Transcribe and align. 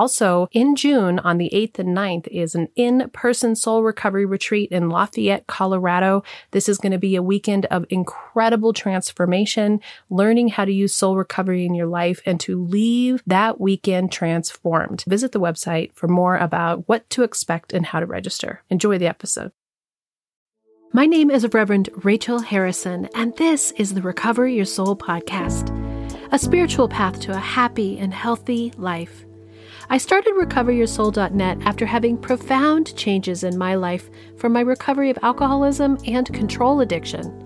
Also, 0.00 0.48
in 0.52 0.76
June 0.76 1.18
on 1.18 1.36
the 1.36 1.50
8th 1.52 1.78
and 1.78 1.94
9th 1.94 2.26
is 2.28 2.54
an 2.54 2.68
in 2.74 3.10
person 3.12 3.54
soul 3.54 3.82
Recovery 3.82 4.24
Retreat 4.24 4.70
in 4.72 4.88
Lafayette, 4.88 5.46
Colorado. 5.46 6.22
This 6.52 6.70
is 6.70 6.78
going 6.78 6.92
to 6.92 6.98
be 6.98 7.16
a 7.16 7.22
weekend 7.22 7.66
of 7.66 7.84
incredible 7.90 8.72
transformation, 8.72 9.78
learning 10.08 10.48
how 10.48 10.64
to 10.64 10.72
use 10.72 10.94
soul 10.94 11.18
recovery 11.18 11.66
in 11.66 11.74
your 11.74 11.86
life 11.86 12.22
and 12.24 12.40
to 12.40 12.58
leave 12.64 13.22
that 13.26 13.60
weekend 13.60 14.10
transformed. 14.10 15.04
Visit 15.06 15.32
the 15.32 15.38
website 15.38 15.92
for 15.92 16.08
more 16.08 16.38
about 16.38 16.88
what 16.88 17.10
to 17.10 17.22
expect 17.22 17.74
and 17.74 17.84
how 17.84 18.00
to 18.00 18.06
register. 18.06 18.62
Enjoy 18.70 18.96
the 18.96 19.06
episode. 19.06 19.52
My 20.94 21.04
name 21.04 21.30
is 21.30 21.46
Reverend 21.52 21.90
Rachel 22.04 22.38
Harrison, 22.38 23.06
and 23.14 23.36
this 23.36 23.70
is 23.72 23.92
the 23.92 24.00
Recover 24.00 24.48
Your 24.48 24.64
Soul 24.64 24.96
podcast, 24.96 25.68
a 26.32 26.38
spiritual 26.38 26.88
path 26.88 27.20
to 27.20 27.32
a 27.32 27.36
happy 27.36 27.98
and 27.98 28.14
healthy 28.14 28.72
life. 28.78 29.26
I 29.92 29.98
started 29.98 30.34
recoveryoursoul.net 30.34 31.62
after 31.62 31.84
having 31.84 32.16
profound 32.16 32.96
changes 32.96 33.42
in 33.42 33.58
my 33.58 33.74
life 33.74 34.08
from 34.36 34.52
my 34.52 34.60
recovery 34.60 35.10
of 35.10 35.18
alcoholism 35.20 35.98
and 36.06 36.32
control 36.32 36.80
addiction. 36.80 37.44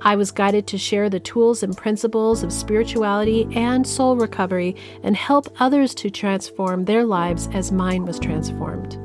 I 0.00 0.16
was 0.16 0.30
guided 0.30 0.66
to 0.68 0.78
share 0.78 1.10
the 1.10 1.20
tools 1.20 1.62
and 1.62 1.76
principles 1.76 2.42
of 2.42 2.50
spirituality 2.50 3.46
and 3.54 3.86
soul 3.86 4.16
recovery 4.16 4.74
and 5.02 5.14
help 5.14 5.54
others 5.60 5.94
to 5.96 6.08
transform 6.08 6.86
their 6.86 7.04
lives 7.04 7.50
as 7.52 7.70
mine 7.70 8.06
was 8.06 8.18
transformed. 8.18 8.98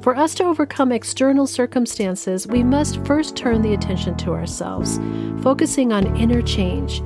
For 0.00 0.16
us 0.16 0.32
to 0.36 0.44
overcome 0.44 0.92
external 0.92 1.48
circumstances, 1.48 2.46
we 2.46 2.62
must 2.62 3.04
first 3.04 3.34
turn 3.34 3.60
the 3.60 3.74
attention 3.74 4.16
to 4.18 4.34
ourselves, 4.34 5.00
focusing 5.42 5.92
on 5.92 6.16
inner 6.16 6.42
change. 6.42 7.02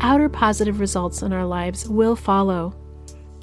Outer 0.00 0.30
positive 0.30 0.80
results 0.80 1.20
in 1.20 1.34
our 1.34 1.44
lives 1.44 1.86
will 1.90 2.16
follow. 2.16 2.74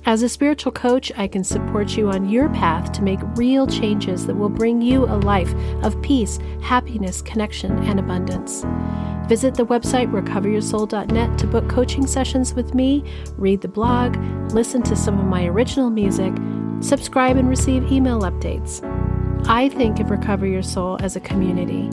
As 0.10 0.24
a 0.24 0.28
spiritual 0.28 0.72
coach, 0.72 1.12
I 1.18 1.28
can 1.28 1.44
support 1.44 1.96
you 1.96 2.10
on 2.10 2.30
your 2.30 2.50
path 2.50 2.92
to 2.94 3.04
make 3.04 3.20
real 3.36 3.68
changes 3.68 4.26
that 4.26 4.34
will 4.34 4.50
bring 4.50 4.82
you 4.82 5.06
a 5.06 5.22
life 5.22 5.54
of 5.84 6.02
peace, 6.02 6.40
happiness, 6.64 7.22
connection, 7.22 7.78
and 7.84 8.00
abundance. 8.00 8.66
Visit 9.28 9.54
the 9.54 9.68
website 9.68 10.10
recoveryoursoul.net 10.12 11.38
to 11.38 11.46
book 11.46 11.70
coaching 11.70 12.08
sessions 12.08 12.56
with 12.56 12.74
me, 12.74 13.04
read 13.38 13.62
the 13.62 13.68
blog, 13.68 14.16
listen 14.52 14.82
to 14.82 14.96
some 14.96 15.20
of 15.20 15.28
my 15.28 15.46
original 15.46 15.92
music, 15.92 16.34
subscribe, 16.82 17.38
and 17.38 17.48
receive 17.48 17.92
email 17.92 18.22
updates. 18.22 18.82
I 19.48 19.70
think 19.70 20.00
of 20.00 20.10
Recover 20.10 20.48
Your 20.48 20.64
Soul 20.64 20.98
as 21.02 21.18
a 21.18 21.20
community. 21.20 21.88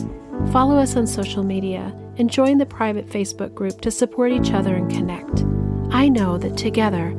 Follow 0.52 0.78
us 0.78 0.96
on 0.96 1.06
social 1.06 1.42
media 1.42 1.94
and 2.16 2.30
join 2.30 2.56
the 2.56 2.64
private 2.64 3.10
Facebook 3.10 3.52
group 3.52 3.82
to 3.82 3.90
support 3.90 4.32
each 4.32 4.52
other 4.52 4.74
and 4.74 4.90
connect. 4.90 5.44
I 5.90 6.08
know 6.08 6.36
that 6.38 6.56
together, 6.56 7.14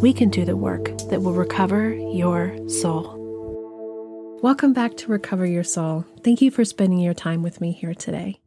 we 0.00 0.14
can 0.14 0.30
do 0.30 0.46
the 0.46 0.56
work 0.56 0.96
that 1.10 1.20
will 1.20 1.34
recover 1.34 1.92
your 1.92 2.56
soul. 2.70 3.18
Welcome 4.42 4.72
back 4.72 4.96
to 4.96 5.12
Recover 5.12 5.44
Your 5.44 5.62
Soul. 5.62 6.06
Thank 6.24 6.40
you 6.40 6.50
for 6.50 6.64
spending 6.64 7.00
your 7.00 7.12
time 7.12 7.42
with 7.42 7.60
me 7.60 7.72
here 7.72 7.92
today. 7.92 8.40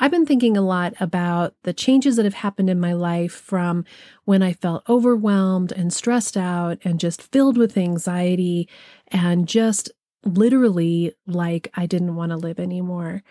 I've 0.00 0.10
been 0.10 0.26
thinking 0.26 0.56
a 0.56 0.62
lot 0.62 0.94
about 0.98 1.54
the 1.62 1.72
changes 1.72 2.16
that 2.16 2.24
have 2.24 2.34
happened 2.34 2.68
in 2.68 2.80
my 2.80 2.92
life 2.92 3.32
from 3.32 3.84
when 4.24 4.42
I 4.42 4.52
felt 4.52 4.82
overwhelmed 4.88 5.70
and 5.70 5.92
stressed 5.92 6.36
out 6.36 6.78
and 6.82 6.98
just 6.98 7.22
filled 7.22 7.56
with 7.56 7.78
anxiety 7.78 8.68
and 9.06 9.46
just 9.46 9.92
literally 10.24 11.14
like 11.24 11.70
I 11.74 11.86
didn't 11.86 12.16
want 12.16 12.30
to 12.30 12.36
live 12.36 12.58
anymore 12.58 13.22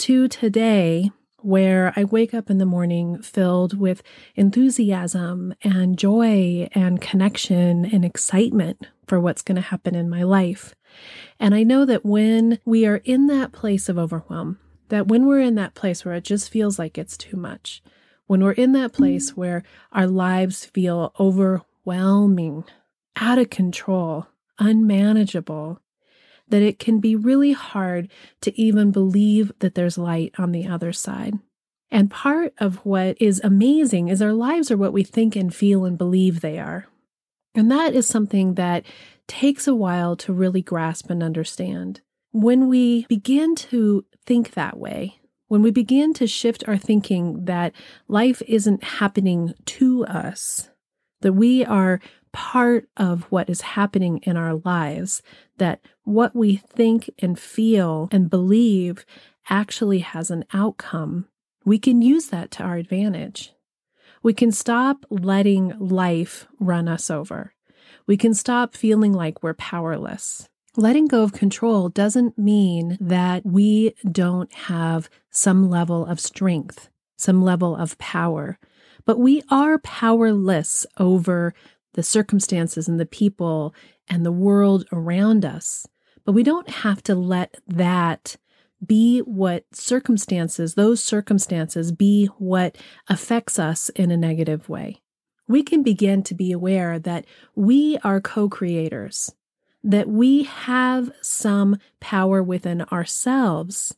to 0.00 0.28
today 0.28 1.10
where 1.44 1.92
I 1.96 2.04
wake 2.04 2.34
up 2.34 2.50
in 2.50 2.58
the 2.58 2.66
morning 2.66 3.20
filled 3.22 3.78
with 3.78 4.02
enthusiasm 4.34 5.54
and 5.62 5.98
joy 5.98 6.68
and 6.72 7.00
connection 7.00 7.84
and 7.84 8.04
excitement 8.04 8.88
for 9.06 9.20
what's 9.20 9.42
going 9.42 9.56
to 9.56 9.62
happen 9.62 9.94
in 9.94 10.08
my 10.08 10.22
life. 10.22 10.74
And 11.38 11.54
I 11.54 11.62
know 11.62 11.84
that 11.84 12.04
when 12.04 12.58
we 12.64 12.86
are 12.86 13.02
in 13.04 13.26
that 13.26 13.52
place 13.52 13.88
of 13.88 13.98
overwhelm, 13.98 14.58
that 14.88 15.08
when 15.08 15.26
we're 15.26 15.40
in 15.40 15.54
that 15.56 15.74
place 15.74 16.04
where 16.04 16.14
it 16.14 16.24
just 16.24 16.50
feels 16.50 16.78
like 16.78 16.96
it's 16.96 17.16
too 17.16 17.36
much, 17.36 17.82
when 18.26 18.42
we're 18.42 18.52
in 18.52 18.72
that 18.72 18.92
place 18.92 19.32
mm. 19.32 19.36
where 19.36 19.62
our 19.92 20.06
lives 20.06 20.64
feel 20.64 21.12
overwhelming, 21.18 22.64
out 23.16 23.38
of 23.38 23.50
control, 23.50 24.26
unmanageable, 24.58 25.80
that 26.48 26.62
it 26.62 26.78
can 26.78 27.00
be 27.00 27.16
really 27.16 27.52
hard 27.52 28.10
to 28.42 28.58
even 28.60 28.90
believe 28.90 29.52
that 29.60 29.74
there's 29.74 29.98
light 29.98 30.34
on 30.38 30.52
the 30.52 30.66
other 30.66 30.92
side. 30.92 31.34
And 31.90 32.10
part 32.10 32.54
of 32.58 32.84
what 32.84 33.16
is 33.20 33.40
amazing 33.44 34.08
is 34.08 34.20
our 34.20 34.32
lives 34.32 34.70
are 34.70 34.76
what 34.76 34.92
we 34.92 35.04
think 35.04 35.36
and 35.36 35.54
feel 35.54 35.84
and 35.84 35.96
believe 35.96 36.40
they 36.40 36.58
are. 36.58 36.86
And 37.54 37.70
that 37.70 37.94
is 37.94 38.08
something 38.08 38.54
that 38.54 38.84
takes 39.28 39.68
a 39.68 39.74
while 39.74 40.16
to 40.16 40.32
really 40.32 40.60
grasp 40.60 41.08
and 41.08 41.22
understand. 41.22 42.00
When 42.32 42.68
we 42.68 43.06
begin 43.06 43.54
to 43.56 44.04
think 44.26 44.52
that 44.52 44.76
way, 44.76 45.20
when 45.46 45.62
we 45.62 45.70
begin 45.70 46.12
to 46.14 46.26
shift 46.26 46.64
our 46.66 46.76
thinking 46.76 47.44
that 47.44 47.72
life 48.08 48.42
isn't 48.48 48.82
happening 48.82 49.54
to 49.66 50.04
us, 50.06 50.70
that 51.20 51.34
we 51.34 51.64
are 51.64 52.00
part 52.34 52.88
of 52.96 53.22
what 53.30 53.48
is 53.48 53.62
happening 53.62 54.18
in 54.24 54.36
our 54.36 54.56
lives, 54.64 55.22
that 55.56 55.80
what 56.02 56.34
we 56.34 56.56
think 56.56 57.08
and 57.20 57.38
feel 57.38 58.08
and 58.10 58.28
believe 58.28 59.06
actually 59.48 60.00
has 60.00 60.30
an 60.30 60.44
outcome, 60.52 61.26
we 61.64 61.78
can 61.78 62.02
use 62.02 62.26
that 62.26 62.50
to 62.50 62.62
our 62.62 62.76
advantage. 62.76 63.52
We 64.22 64.34
can 64.34 64.50
stop 64.52 65.06
letting 65.08 65.78
life 65.78 66.46
run 66.58 66.88
us 66.88 67.08
over. 67.08 67.54
We 68.06 68.16
can 68.16 68.34
stop 68.34 68.74
feeling 68.74 69.12
like 69.12 69.42
we're 69.42 69.54
powerless. 69.54 70.48
Letting 70.76 71.06
go 71.06 71.22
of 71.22 71.32
control 71.32 71.88
doesn't 71.88 72.36
mean 72.36 72.98
that 73.00 73.46
we 73.46 73.94
don't 74.10 74.52
have 74.52 75.08
some 75.30 75.70
level 75.70 76.04
of 76.04 76.18
strength, 76.18 76.88
some 77.16 77.44
level 77.44 77.76
of 77.76 77.96
power, 77.98 78.58
but 79.04 79.18
we 79.18 79.42
are 79.50 79.78
powerless 79.78 80.86
over 80.98 81.54
the 81.94 82.02
circumstances 82.02 82.88
and 82.88 83.00
the 83.00 83.06
people 83.06 83.74
and 84.08 84.24
the 84.24 84.32
world 84.32 84.86
around 84.92 85.44
us. 85.44 85.86
But 86.24 86.32
we 86.32 86.42
don't 86.42 86.68
have 86.68 87.02
to 87.04 87.14
let 87.14 87.56
that 87.66 88.36
be 88.84 89.20
what 89.20 89.64
circumstances, 89.72 90.74
those 90.74 91.02
circumstances, 91.02 91.92
be 91.92 92.26
what 92.38 92.76
affects 93.08 93.58
us 93.58 93.88
in 93.90 94.10
a 94.10 94.16
negative 94.16 94.68
way. 94.68 95.00
We 95.46 95.62
can 95.62 95.82
begin 95.82 96.22
to 96.24 96.34
be 96.34 96.52
aware 96.52 96.98
that 96.98 97.26
we 97.54 97.98
are 98.04 98.20
co 98.20 98.48
creators, 98.48 99.34
that 99.82 100.08
we 100.08 100.44
have 100.44 101.12
some 101.20 101.78
power 102.00 102.42
within 102.42 102.82
ourselves, 102.82 103.96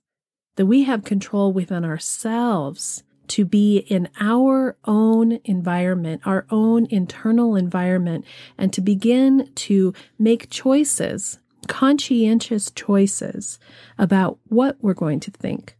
that 0.57 0.67
we 0.67 0.84
have 0.84 1.05
control 1.05 1.53
within 1.53 1.84
ourselves 1.84 3.03
to 3.28 3.44
be 3.44 3.78
in 3.78 4.09
our 4.20 4.76
own 4.84 5.41
environment, 5.44 6.22
our 6.25 6.47
own 6.50 6.87
internal 6.91 7.56
environment, 7.56 8.25
and 8.59 8.72
to 8.72 8.81
begin 8.81 9.50
to 9.54 9.92
make 10.19 10.50
choices, 10.50 11.38
conscientious 11.69 12.70
choices 12.70 13.59
about 13.98 14.38
what 14.44 14.77
we're 14.80 14.95
going 14.95 15.21
to 15.21 15.30
think, 15.30 15.77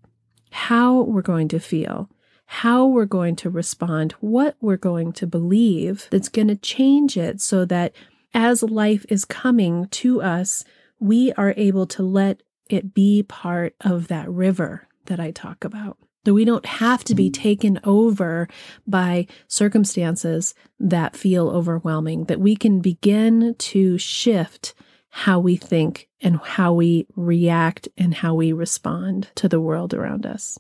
how 0.51 1.03
we're 1.03 1.23
going 1.23 1.49
to 1.49 1.61
feel, 1.61 2.11
how 2.47 2.87
we're 2.87 3.05
going 3.05 3.37
to 3.37 3.51
respond, 3.51 4.13
what 4.21 4.57
we're 4.61 4.77
going 4.77 5.13
to 5.13 5.27
believe 5.27 6.09
that's 6.11 6.29
going 6.29 6.49
to 6.49 6.57
change 6.57 7.17
it 7.17 7.41
so 7.41 7.65
that 7.65 7.93
as 8.33 8.63
life 8.63 9.05
is 9.09 9.25
coming 9.25 9.89
to 9.89 10.23
us, 10.23 10.65
we 11.01 11.33
are 11.33 11.55
able 11.57 11.87
to 11.87 12.03
let 12.03 12.43
it 12.69 12.95
be 12.95 13.23
part 13.23 13.75
of 13.81 14.09
that 14.09 14.29
river 14.29 14.89
that 15.07 15.21
I 15.21 15.31
talk 15.31 15.65
about 15.65 15.99
that 16.27 16.35
we 16.35 16.45
don't 16.45 16.67
have 16.67 17.05
to 17.05 17.15
be 17.15 17.31
taken 17.31 17.79
over 17.85 18.49
by 18.87 19.27
circumstances 19.47 20.55
that 20.81 21.17
feel 21.17 21.49
overwhelming, 21.49 22.25
that 22.25 22.41
we 22.41 22.57
can 22.57 22.81
begin 22.81 23.55
to 23.59 23.97
shift 23.97 24.75
how 25.09 25.39
we 25.39 25.57
think 25.57 26.09
and 26.21 26.39
how 26.41 26.73
we 26.73 27.07
react 27.15 27.89
and 27.97 28.13
how 28.13 28.35
we 28.35 28.53
respond 28.53 29.29
to 29.37 29.49
the 29.49 29.61
world 29.61 29.95
around 29.95 30.27
us. 30.27 30.59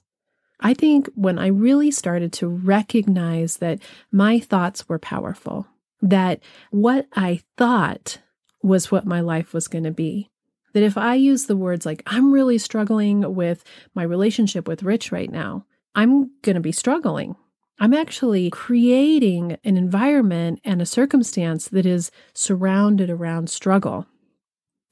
I 0.60 0.72
think 0.72 1.10
when 1.14 1.38
I 1.38 1.48
really 1.48 1.90
started 1.90 2.32
to 2.34 2.48
recognize 2.48 3.56
that 3.56 3.80
my 4.10 4.38
thoughts 4.38 4.88
were 4.88 5.00
powerful, 5.00 5.66
that 6.00 6.40
what 6.70 7.08
I 7.14 7.42
thought 7.58 8.18
was 8.62 8.90
what 8.90 9.04
my 9.04 9.20
life 9.20 9.52
was 9.52 9.68
going 9.68 9.84
to 9.84 9.90
be, 9.90 10.30
That 10.76 10.82
if 10.82 10.98
I 10.98 11.14
use 11.14 11.46
the 11.46 11.56
words 11.56 11.86
like, 11.86 12.02
I'm 12.06 12.30
really 12.30 12.58
struggling 12.58 13.34
with 13.34 13.64
my 13.94 14.02
relationship 14.02 14.68
with 14.68 14.82
Rich 14.82 15.10
right 15.10 15.30
now, 15.30 15.64
I'm 15.94 16.32
going 16.42 16.56
to 16.56 16.60
be 16.60 16.70
struggling. 16.70 17.34
I'm 17.78 17.94
actually 17.94 18.50
creating 18.50 19.56
an 19.64 19.78
environment 19.78 20.60
and 20.64 20.82
a 20.82 20.84
circumstance 20.84 21.68
that 21.68 21.86
is 21.86 22.10
surrounded 22.34 23.08
around 23.08 23.48
struggle. 23.48 24.06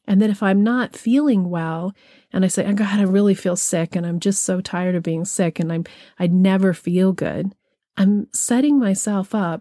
And 0.06 0.22
that 0.22 0.30
if 0.30 0.42
I'm 0.42 0.64
not 0.64 0.96
feeling 0.96 1.50
well 1.50 1.92
and 2.32 2.46
I 2.46 2.48
say, 2.48 2.64
oh 2.64 2.72
God, 2.72 2.98
I 2.98 3.02
really 3.02 3.34
feel 3.34 3.54
sick 3.54 3.94
and 3.94 4.06
I'm 4.06 4.20
just 4.20 4.42
so 4.42 4.62
tired 4.62 4.94
of 4.94 5.02
being 5.02 5.26
sick 5.26 5.60
and 5.60 5.70
I'm 5.70 5.84
I 6.18 6.28
never 6.28 6.72
feel 6.72 7.12
good, 7.12 7.54
I'm 7.98 8.28
setting 8.32 8.78
myself 8.78 9.34
up 9.34 9.60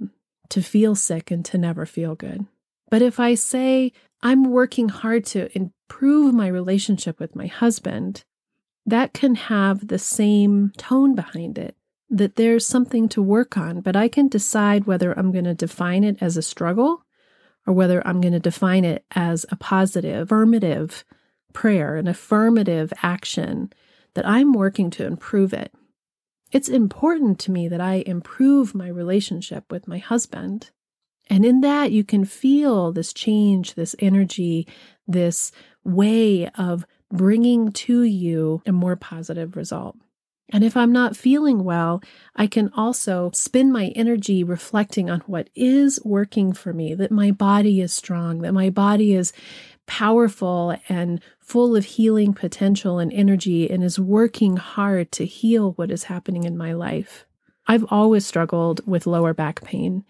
to 0.52 0.62
feel 0.62 0.96
sick 0.96 1.32
and 1.32 1.44
to 1.44 1.58
never 1.58 1.86
feel 1.86 2.16
good. 2.16 2.46
But 2.90 3.02
if 3.02 3.20
I 3.20 3.36
say 3.36 3.92
I'm 4.22 4.46
working 4.46 4.88
hard 4.88 5.26
to 5.28 5.50
improve 5.94 6.34
my 6.34 6.48
relationship 6.48 7.20
with 7.20 7.36
my 7.36 7.46
husband, 7.46 8.24
that 8.86 9.14
can 9.14 9.36
have 9.36 9.88
the 9.88 10.00
same 10.00 10.72
tone 10.76 11.14
behind 11.14 11.58
it 11.58 11.76
that 12.10 12.36
there's 12.36 12.68
something 12.68 13.10
to 13.10 13.22
work 13.24 13.58
on, 13.58 13.82
but 13.82 13.96
I 13.96 14.08
can 14.08 14.28
decide 14.28 14.86
whether 14.86 15.18
I'm 15.18 15.32
going 15.32 15.46
to 15.46 15.56
define 15.56 16.04
it 16.04 16.18
as 16.22 16.38
a 16.38 16.44
struggle 16.44 17.04
or 17.66 17.74
whether 17.74 18.06
I'm 18.08 18.22
going 18.22 18.34
to 18.34 18.40
define 18.40 18.86
it 18.86 19.04
as 19.16 19.48
a 19.50 19.56
positive, 19.56 20.28
affirmative 20.28 21.04
prayer, 21.54 21.96
an 21.96 22.08
affirmative 22.08 22.94
action 23.02 23.74
that 24.14 24.28
I'm 24.28 24.54
working 24.54 24.92
to 24.92 25.06
improve 25.06 25.54
it. 25.54 25.74
It's 26.52 26.70
important 26.70 27.40
to 27.40 27.52
me 27.52 27.68
that 27.68 27.82
I 27.82 28.04
improve 28.06 28.76
my 28.76 28.90
relationship 28.90 29.72
with 29.72 29.88
my 29.88 29.98
husband. 29.98 30.70
And 31.32 31.44
in 31.44 31.62
that, 31.62 31.92
you 31.92 32.04
can 32.04 32.26
feel 32.26 32.92
this 32.92 33.12
change, 33.12 33.74
this 33.74 33.96
energy, 33.98 34.68
this 35.08 35.52
way 35.84 36.50
of 36.50 36.86
bringing 37.12 37.72
to 37.72 38.04
you 38.04 38.62
a 38.66 38.72
more 38.72 38.96
positive 38.96 39.56
result. 39.56 39.98
And 40.50 40.64
if 40.64 40.76
I'm 40.76 40.92
not 40.92 41.16
feeling 41.16 41.64
well, 41.64 42.02
I 42.36 42.48
can 42.48 42.70
also 42.76 43.32
spend 43.34 43.72
my 43.72 43.88
energy 43.96 44.44
reflecting 44.44 45.10
on 45.10 45.22
what 45.22 45.50
is 45.56 46.00
working 46.04 46.54
for 46.54 46.74
me, 46.74 46.94
that 46.96 47.12
my 47.12 47.32
body 47.32 47.82
is 47.82 47.94
strong, 47.94 48.42
that 48.42 48.54
my 48.54 48.70
body 48.70 49.14
is 49.14 49.34
powerful 49.86 50.76
and 50.90 51.22
full 51.40 51.76
of 51.76 51.86
healing 51.86 52.34
potential 52.34 53.00
and 53.00 53.12
energy 53.14 53.70
and 53.70 53.84
is 53.84 54.00
working 54.00 54.58
hard 54.58 55.12
to 55.14 55.26
heal 55.26 55.72
what 55.74 55.92
is 55.92 56.06
happening 56.06 56.44
in 56.44 56.58
my 56.58 56.74
life. 56.74 57.26
I've 57.68 57.86
always 57.90 58.26
struggled 58.26 58.86
with 58.86 59.08
lower 59.08 59.34
back 59.34 59.64
pain. 59.64 60.04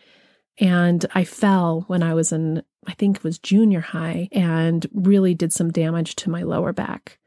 And 0.60 1.06
I 1.16 1.24
fell 1.24 1.86
when 1.88 2.04
I 2.04 2.14
was 2.14 2.32
in, 2.32 2.64
I 2.88 2.94
think 2.94 3.18
it 3.18 3.24
was 3.24 3.40
junior 3.40 3.82
high, 3.82 4.30
and 4.32 4.86
really 4.94 5.34
did 5.34 5.52
some 5.52 5.72
damage 5.72 6.16
to 6.18 6.30
my 6.30 6.44
lower 6.44 6.74
back. 6.74 7.18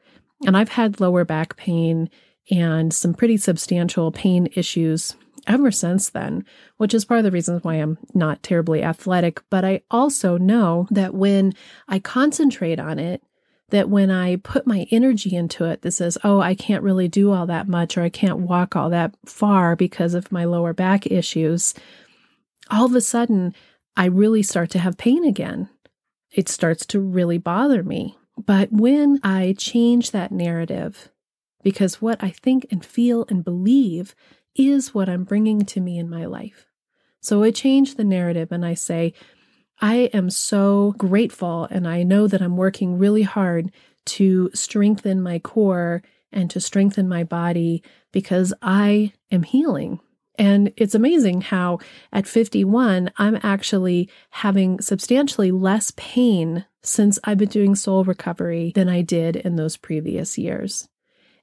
And 0.46 0.56
I've 0.56 0.70
had 0.70 1.00
lower 1.00 1.25
back 1.25 1.56
pain 1.56 2.11
and 2.50 2.93
some 2.94 3.14
pretty 3.14 3.37
substantial 3.37 4.12
pain 4.12 4.49
issues 4.55 5.17
ever 5.46 5.70
since 5.70 6.11
then, 6.11 6.44
which 6.76 6.94
is 6.94 7.05
part 7.05 7.19
of 7.19 7.25
the 7.25 7.31
reasons 7.31 7.64
why 7.64 7.75
I'm 7.75 7.99
not 8.14 8.43
terribly 8.43 8.82
athletic. 8.82 9.43
But 9.50 9.64
I 9.64 9.82
also 9.90 10.37
know 10.37 10.87
that 10.90 11.14
when 11.14 11.55
I 11.88 11.99
concentrate 11.99 12.78
on 12.78 12.99
it, 12.99 13.23
that 13.70 13.88
when 13.88 14.11
I 14.11 14.37
put 14.37 14.67
my 14.67 14.87
energy 14.90 15.34
into 15.34 15.64
it, 15.64 15.82
that 15.82 15.90
says, 15.93 16.17
oh, 16.23 16.40
I 16.40 16.55
can't 16.55 16.84
really 16.84 17.08
do 17.08 17.32
all 17.32 17.46
that 17.46 17.67
much 17.67 17.96
or 17.96 18.02
I 18.02 18.08
can't 18.08 18.38
walk 18.38 18.76
all 18.76 18.90
that 18.90 19.14
far 19.25 19.75
because 19.75 20.14
of 20.14 20.31
my 20.31 20.44
lower 20.44 20.73
back 20.73 21.06
issues, 21.06 21.75
all 22.71 22.87
of 22.87 22.95
a 22.95 23.01
sudden 23.01 23.55
I 23.97 24.07
really 24.07 24.43
start 24.43 24.71
to 24.71 24.79
have 24.79 24.99
pain 24.99 25.25
again. 25.25 25.69
It 26.31 26.49
starts 26.49 26.85
to 26.87 27.01
really 27.01 27.39
bother 27.39 27.83
me. 27.83 28.19
But 28.37 28.71
when 28.71 29.19
I 29.23 29.55
change 29.57 30.11
that 30.11 30.33
narrative 30.33 31.11
because 31.63 32.01
what 32.01 32.23
I 32.23 32.31
think 32.31 32.67
and 32.71 32.85
feel 32.85 33.25
and 33.29 33.43
believe 33.43 34.15
is 34.55 34.95
what 34.95 35.09
I'm 35.09 35.25
bringing 35.25 35.63
to 35.63 35.81
me 35.81 35.99
in 35.99 36.09
my 36.09 36.25
life. 36.27 36.67
So 37.21 37.43
I 37.43 37.51
change 37.51 37.97
the 37.97 38.05
narrative 38.05 38.53
and 38.53 38.65
I 38.65 38.75
say, 38.75 39.15
I 39.81 40.11
am 40.15 40.31
so 40.31 40.95
grateful 40.97 41.67
and 41.71 41.89
I 41.89 42.03
know 42.03 42.29
that 42.29 42.41
I'm 42.41 42.57
working 42.57 42.99
really 42.99 43.23
hard 43.23 43.73
to 44.07 44.51
strengthen 44.55 45.21
my 45.21 45.39
core 45.39 46.03
and 46.31 46.51
to 46.51 46.61
strengthen 46.61 47.09
my 47.09 47.25
body 47.25 47.83
because 48.12 48.55
I 48.62 49.12
am 49.31 49.43
healing. 49.43 49.99
And 50.38 50.73
it's 50.77 50.94
amazing 50.94 51.41
how 51.43 51.79
at 52.12 52.27
51, 52.27 53.11
I'm 53.17 53.38
actually 53.43 54.11
having 54.31 54.81
substantially 54.81 55.50
less 55.50 55.93
pain 55.97 56.67
since 56.83 57.19
I've 57.25 57.38
been 57.38 57.49
doing 57.49 57.75
soul 57.75 58.05
recovery 58.05 58.73
than 58.75 58.88
I 58.88 59.03
did 59.03 59.37
in 59.37 59.56
those 59.56 59.77
previous 59.77 60.38
years. 60.38 60.88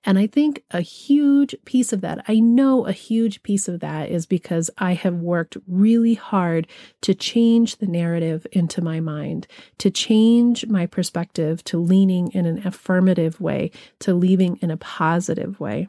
And 0.06 0.20
I 0.20 0.28
think 0.28 0.64
a 0.72 0.82
huge 0.82 1.56
piece 1.64 1.94
of 1.94 2.02
that, 2.02 2.26
I 2.28 2.40
know 2.40 2.86
a 2.86 2.92
huge 2.92 3.42
piece 3.42 3.70
of 3.70 3.80
that 3.80 4.10
is 4.10 4.26
because 4.26 4.70
I 4.78 4.94
have 4.94 5.16
worked 5.16 5.56
really 5.66 6.16
hard 6.16 6.68
to 7.02 7.14
change 7.14 7.78
the 7.78 7.88
narrative 7.88 8.46
into 8.52 8.82
my 8.82 9.00
mind, 9.00 9.48
to 9.78 9.90
change 9.90 10.68
my 10.68 10.88
perspective 10.88 11.64
to 11.66 11.78
leaning 11.78 12.32
in 12.34 12.46
an 12.46 12.68
affirmative 12.68 13.40
way, 13.40 13.72
to 14.00 14.14
leaving 14.14 14.58
in 14.58 14.72
a 14.72 14.78
positive 14.78 15.60
way. 15.60 15.88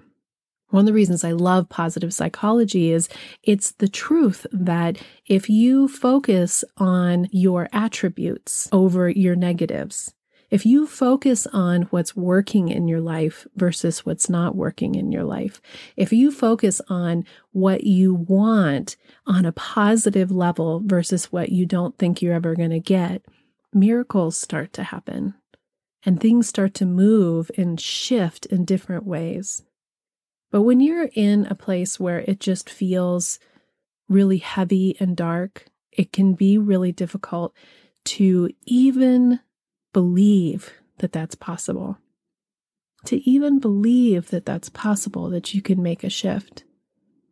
One 0.71 0.81
of 0.81 0.87
the 0.87 0.93
reasons 0.93 1.23
I 1.23 1.33
love 1.33 1.69
positive 1.69 2.13
psychology 2.13 2.91
is 2.91 3.09
it's 3.43 3.73
the 3.73 3.89
truth 3.89 4.47
that 4.51 4.99
if 5.27 5.49
you 5.49 5.89
focus 5.89 6.65
on 6.77 7.29
your 7.31 7.69
attributes 7.73 8.69
over 8.73 9.09
your 9.09 9.37
negatives, 9.37 10.15
if 10.51 10.65
you 10.65 10.87
focus 10.87 11.47
on 11.53 11.83
what's 11.91 12.15
working 12.17 12.69
in 12.69 12.87
your 12.87 13.01
life 13.01 13.47
versus 13.57 14.07
what's 14.07 14.29
not 14.29 14.55
working 14.55 14.95
in 14.95 15.11
your 15.11 15.25
life, 15.25 15.61
if 15.97 16.13
you 16.13 16.31
focus 16.31 16.81
on 16.89 17.25
what 17.53 17.85
you 17.85 18.15
want 18.15 18.97
on 19.27 19.45
a 19.45 19.53
positive 19.53 20.31
level 20.31 20.81
versus 20.85 21.33
what 21.33 21.49
you 21.49 21.67
don't 21.67 21.99
think 21.99 22.23
you're 22.23 22.35
ever 22.35 22.55
going 22.55 22.71
to 22.71 22.81
get, 22.81 23.23
miracles 23.73 24.39
start 24.39 24.73
to 24.75 24.85
happen 24.85 25.35
and 26.07 26.21
things 26.21 26.49
start 26.49 26.75
to 26.75 26.87
move 26.87 27.51
and 27.57 27.81
shift 27.81 28.47
in 28.47 28.65
different 28.65 29.05
ways. 29.05 29.63
But 30.55 30.63
when 30.63 30.79
you're 30.79 31.11
in 31.15 31.47
a 31.47 31.57
place 31.57 31.99
where 31.99 32.21
it 32.21 32.39
just 32.39 32.71
feels 32.71 33.41
really 34.09 34.39
heavy 34.39 34.97
and 35.01 35.17
dark, 35.17 35.67
it 35.91 36.13
can 36.13 36.35
be 36.35 36.59
really 36.59 36.93
difficult 36.93 37.53
to 38.05 38.51
even 38.65 39.41
believe 39.93 40.73
that 40.99 41.11
that's 41.11 41.35
possible. 41.35 41.99
To 43.07 43.17
even 43.29 43.59
believe 43.59 44.29
that 44.29 44.47
that's 44.47 44.69
possible, 44.69 45.29
that 45.31 45.55
you 45.55 45.61
can 45.61 45.83
make 45.83 46.05
a 46.05 46.09
shift. 46.09 46.63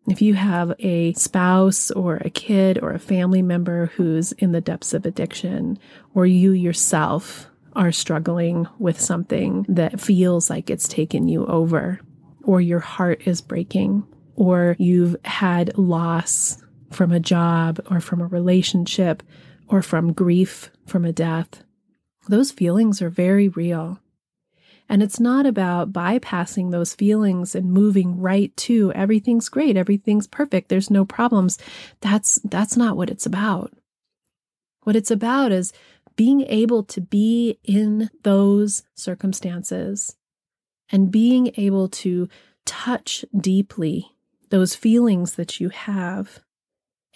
If 0.09 0.21
you 0.21 0.35
have 0.35 0.73
a 0.81 1.13
spouse 1.13 1.93
or 1.93 2.17
a 2.17 2.29
kid 2.29 2.83
or 2.83 2.91
a 2.91 2.99
family 2.99 3.41
member 3.41 3.87
who's 3.95 4.33
in 4.33 4.51
the 4.51 4.61
depths 4.61 4.95
of 4.95 5.07
addiction, 5.07 5.79
or 6.13 6.27
you 6.27 6.51
yourself 6.51 7.47
are 7.75 7.93
struggling 7.93 8.67
with 8.81 9.01
something 9.01 9.65
that 9.69 10.01
feels 10.01 10.51
like 10.51 10.71
it's 10.71 10.89
taken 10.89 11.29
you 11.29 11.47
over, 11.47 12.01
or 12.45 12.61
your 12.61 12.81
heart 12.81 13.23
is 13.27 13.41
breaking, 13.41 14.07
or 14.37 14.77
you've 14.79 15.17
had 15.25 15.77
loss 15.77 16.63
from 16.91 17.13
a 17.13 17.21
job 17.21 17.81
or 17.91 18.01
from 18.01 18.21
a 18.21 18.27
relationship 18.27 19.23
or 19.69 19.83
from 19.83 20.13
grief 20.13 20.71
from 20.87 21.05
a 21.05 21.13
death, 21.13 21.65
those 22.29 22.53
feelings 22.53 23.01
are 23.03 23.11
very 23.11 23.49
real. 23.49 23.99
And 24.89 25.03
it's 25.03 25.19
not 25.19 25.47
about 25.47 25.93
bypassing 25.93 26.71
those 26.71 26.95
feelings 26.95 27.55
and 27.55 27.73
moving 27.73 28.21
right 28.21 28.55
to 28.59 28.93
everything's 28.93 29.49
great, 29.49 29.77
everything's 29.77 30.27
perfect, 30.27 30.69
there's 30.69 30.91
no 30.91 31.05
problems. 31.05 31.59
That's 32.01 32.39
that's 32.45 32.77
not 32.77 32.97
what 32.97 33.09
it's 33.09 33.25
about. 33.25 33.73
What 34.83 34.97
it's 34.97 35.11
about 35.11 35.53
is 35.53 35.73
being 36.17 36.43
able 36.43 36.83
to 36.85 37.01
be 37.01 37.59
in 37.65 38.11
those 38.23 38.83
circumstances 38.95 40.17
and 40.93 41.11
being 41.11 41.51
able 41.57 41.89
to 41.89 42.29
touch 42.65 43.25
deeply 43.37 44.13
those 44.51 44.77
feelings 44.77 45.35
that 45.35 45.59
you 45.59 45.71
have 45.71 46.41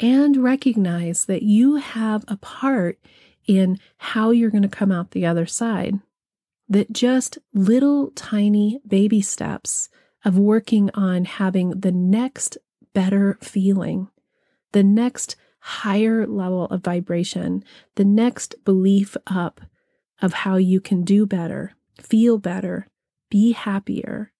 and 0.00 0.42
recognize 0.42 1.26
that 1.26 1.42
you 1.42 1.76
have 1.76 2.24
a 2.28 2.36
part 2.38 2.98
in 3.46 3.78
how 3.98 4.30
you're 4.30 4.50
going 4.50 4.62
to 4.62 4.68
come 4.68 4.90
out 4.90 5.10
the 5.10 5.26
other 5.26 5.46
side. 5.46 6.00
That 6.68 6.92
just 6.92 7.38
little 7.54 8.10
tiny 8.10 8.80
baby 8.86 9.20
steps 9.20 9.88
of 10.24 10.38
working 10.38 10.90
on 10.94 11.24
having 11.24 11.70
the 11.70 11.92
next 11.92 12.58
better 12.92 13.38
feeling, 13.40 14.08
the 14.72 14.82
next 14.82 15.36
higher 15.60 16.26
level 16.26 16.64
of 16.66 16.82
vibration, 16.82 17.62
the 17.94 18.04
next 18.04 18.56
belief 18.64 19.16
up 19.26 19.60
of 20.20 20.32
how 20.32 20.56
you 20.56 20.80
can 20.80 21.04
do 21.04 21.26
better, 21.26 21.74
feel 22.00 22.38
better, 22.38 22.88
be 23.30 23.52
happier, 23.52 24.32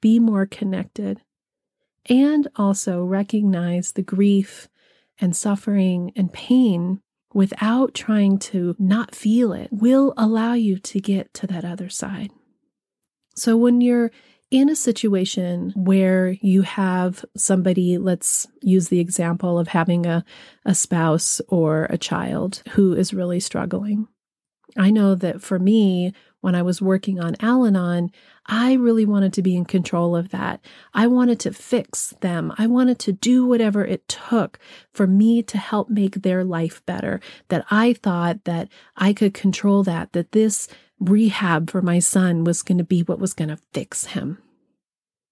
be 0.00 0.18
more 0.18 0.46
connected, 0.46 1.20
and 2.08 2.48
also 2.56 3.02
recognize 3.02 3.92
the 3.92 4.02
grief 4.02 4.68
and 5.20 5.34
suffering 5.34 6.12
and 6.16 6.32
pain 6.32 7.00
without 7.32 7.94
trying 7.94 8.38
to 8.38 8.76
not 8.78 9.14
feel 9.14 9.52
it 9.52 9.68
will 9.72 10.14
allow 10.16 10.52
you 10.52 10.78
to 10.78 11.00
get 11.00 11.32
to 11.34 11.46
that 11.46 11.64
other 11.64 11.88
side. 11.88 12.30
So 13.34 13.56
when 13.56 13.80
you're 13.80 14.12
in 14.50 14.68
a 14.68 14.76
situation 14.76 15.72
where 15.74 16.36
you 16.40 16.62
have 16.62 17.24
somebody, 17.36 17.98
let's 17.98 18.46
use 18.62 18.88
the 18.88 19.00
example 19.00 19.58
of 19.58 19.68
having 19.68 20.06
a, 20.06 20.24
a 20.64 20.74
spouse 20.74 21.40
or 21.48 21.86
a 21.90 21.98
child 21.98 22.62
who 22.70 22.94
is 22.94 23.12
really 23.12 23.40
struggling. 23.40 24.06
I 24.76 24.90
know 24.90 25.16
that 25.16 25.42
for 25.42 25.58
me, 25.58 26.12
when 26.44 26.54
I 26.54 26.60
was 26.60 26.82
working 26.82 27.18
on 27.18 27.36
Al 27.40 27.64
Anon, 27.64 28.12
I 28.44 28.74
really 28.74 29.06
wanted 29.06 29.32
to 29.32 29.42
be 29.42 29.56
in 29.56 29.64
control 29.64 30.14
of 30.14 30.28
that. 30.28 30.60
I 30.92 31.06
wanted 31.06 31.40
to 31.40 31.54
fix 31.54 32.10
them. 32.20 32.52
I 32.58 32.66
wanted 32.66 32.98
to 32.98 33.12
do 33.12 33.46
whatever 33.46 33.82
it 33.82 34.06
took 34.08 34.58
for 34.92 35.06
me 35.06 35.42
to 35.42 35.56
help 35.56 35.88
make 35.88 36.16
their 36.16 36.44
life 36.44 36.84
better. 36.84 37.22
That 37.48 37.64
I 37.70 37.94
thought 37.94 38.44
that 38.44 38.68
I 38.94 39.14
could 39.14 39.32
control 39.32 39.84
that, 39.84 40.12
that 40.12 40.32
this 40.32 40.68
rehab 41.00 41.70
for 41.70 41.80
my 41.80 41.98
son 41.98 42.44
was 42.44 42.62
going 42.62 42.76
to 42.76 42.84
be 42.84 43.00
what 43.00 43.18
was 43.18 43.32
going 43.32 43.48
to 43.48 43.58
fix 43.72 44.08
him. 44.08 44.36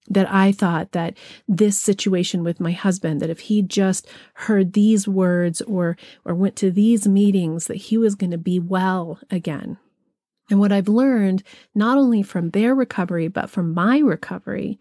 That 0.09 0.27
I 0.33 0.51
thought 0.51 0.93
that 0.93 1.15
this 1.47 1.77
situation 1.77 2.43
with 2.43 2.59
my 2.59 2.71
husband, 2.71 3.21
that 3.21 3.29
if 3.29 3.41
he 3.41 3.61
just 3.61 4.07
heard 4.33 4.73
these 4.73 5.07
words 5.07 5.61
or, 5.61 5.95
or 6.25 6.33
went 6.33 6.55
to 6.55 6.71
these 6.71 7.07
meetings, 7.07 7.67
that 7.67 7.77
he 7.77 7.99
was 7.99 8.15
going 8.15 8.31
to 8.31 8.39
be 8.39 8.57
well 8.57 9.19
again. 9.29 9.77
And 10.49 10.59
what 10.59 10.71
I've 10.71 10.89
learned, 10.89 11.43
not 11.73 11.97
only 11.97 12.21
from 12.21 12.49
their 12.49 12.75
recovery, 12.75 13.27
but 13.27 13.49
from 13.49 13.73
my 13.73 13.99
recovery, 13.99 14.79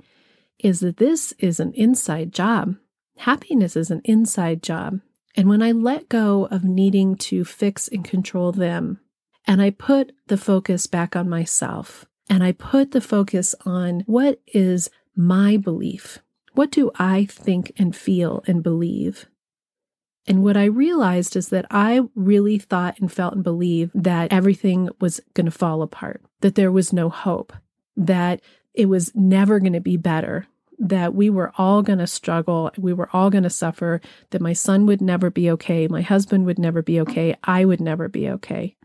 is 0.59 0.81
that 0.81 0.97
this 0.97 1.33
is 1.39 1.61
an 1.61 1.73
inside 1.75 2.33
job. 2.33 2.77
Happiness 3.19 3.77
is 3.77 3.91
an 3.91 4.01
inside 4.05 4.63
job. 4.63 5.01
And 5.37 5.49
when 5.49 5.63
I 5.63 5.73
let 5.73 6.09
go 6.09 6.47
of 6.47 6.65
needing 6.65 7.17
to 7.17 7.45
fix 7.45 7.89
and 7.89 8.05
control 8.05 8.53
them, 8.53 9.01
and 9.47 9.63
I 9.63 9.71
put 9.71 10.13
the 10.29 10.37
focus 10.37 10.87
back 10.87 11.17
on 11.17 11.29
myself, 11.29 12.07
and 12.29 12.45
I 12.45 12.53
put 12.53 12.93
the 12.93 13.01
focus 13.01 13.55
on 13.65 14.01
what 14.07 14.41
is 14.47 14.91
my 15.17 15.57
belief? 15.57 16.19
What 16.55 16.71
do 16.71 16.91
I 16.99 17.25
think 17.25 17.73
and 17.77 17.97
feel 17.97 18.45
and 18.47 18.63
believe? 18.63 19.27
And 20.27 20.43
what 20.43 20.57
I 20.57 20.65
realized 20.67 21.35
is 21.37 21.49
that 21.49 21.67
I 21.71 22.01
really 22.15 22.59
thought 22.59 22.99
and 23.01 23.11
felt 23.11 23.35
and 23.35 23.43
believed 23.43 23.93
that 23.95 24.33
everything 24.33 24.89
was 25.01 25.21
going 25.35 25.47
to 25.47 25.51
fall 25.51 25.83
apart, 25.83 26.23
that 26.41 26.55
there 26.55 26.71
was 26.71 26.93
no 26.93 27.09
hope, 27.09 27.53
that 27.97 28.41
it 28.73 28.87
was 28.87 29.13
never 29.15 29.59
going 29.59 29.73
to 29.73 29.81
be 29.81 29.97
better, 29.97 30.47
that 30.79 31.15
we 31.15 31.29
were 31.29 31.53
all 31.59 31.83
going 31.83 31.99
to 31.99 32.07
struggle, 32.07 32.71
we 32.79 32.93
were 32.93 33.09
all 33.13 33.31
going 33.31 33.45
to 33.45 33.51
suffer, 33.51 34.01
that 34.31 34.41
my 34.41 34.53
son 34.53 34.87
would 34.87 35.01
never 35.01 35.31
be 35.31 35.51
okay, 35.51 35.89
my 35.89 36.03
husband 36.03 36.47
would 36.47 36.59
never 36.59 36.83
be 36.83 37.01
okay, 37.01 37.37
I 37.45 37.65
would 37.65 37.81
never 37.81 38.09
be 38.09 38.29
okay. 38.31 38.77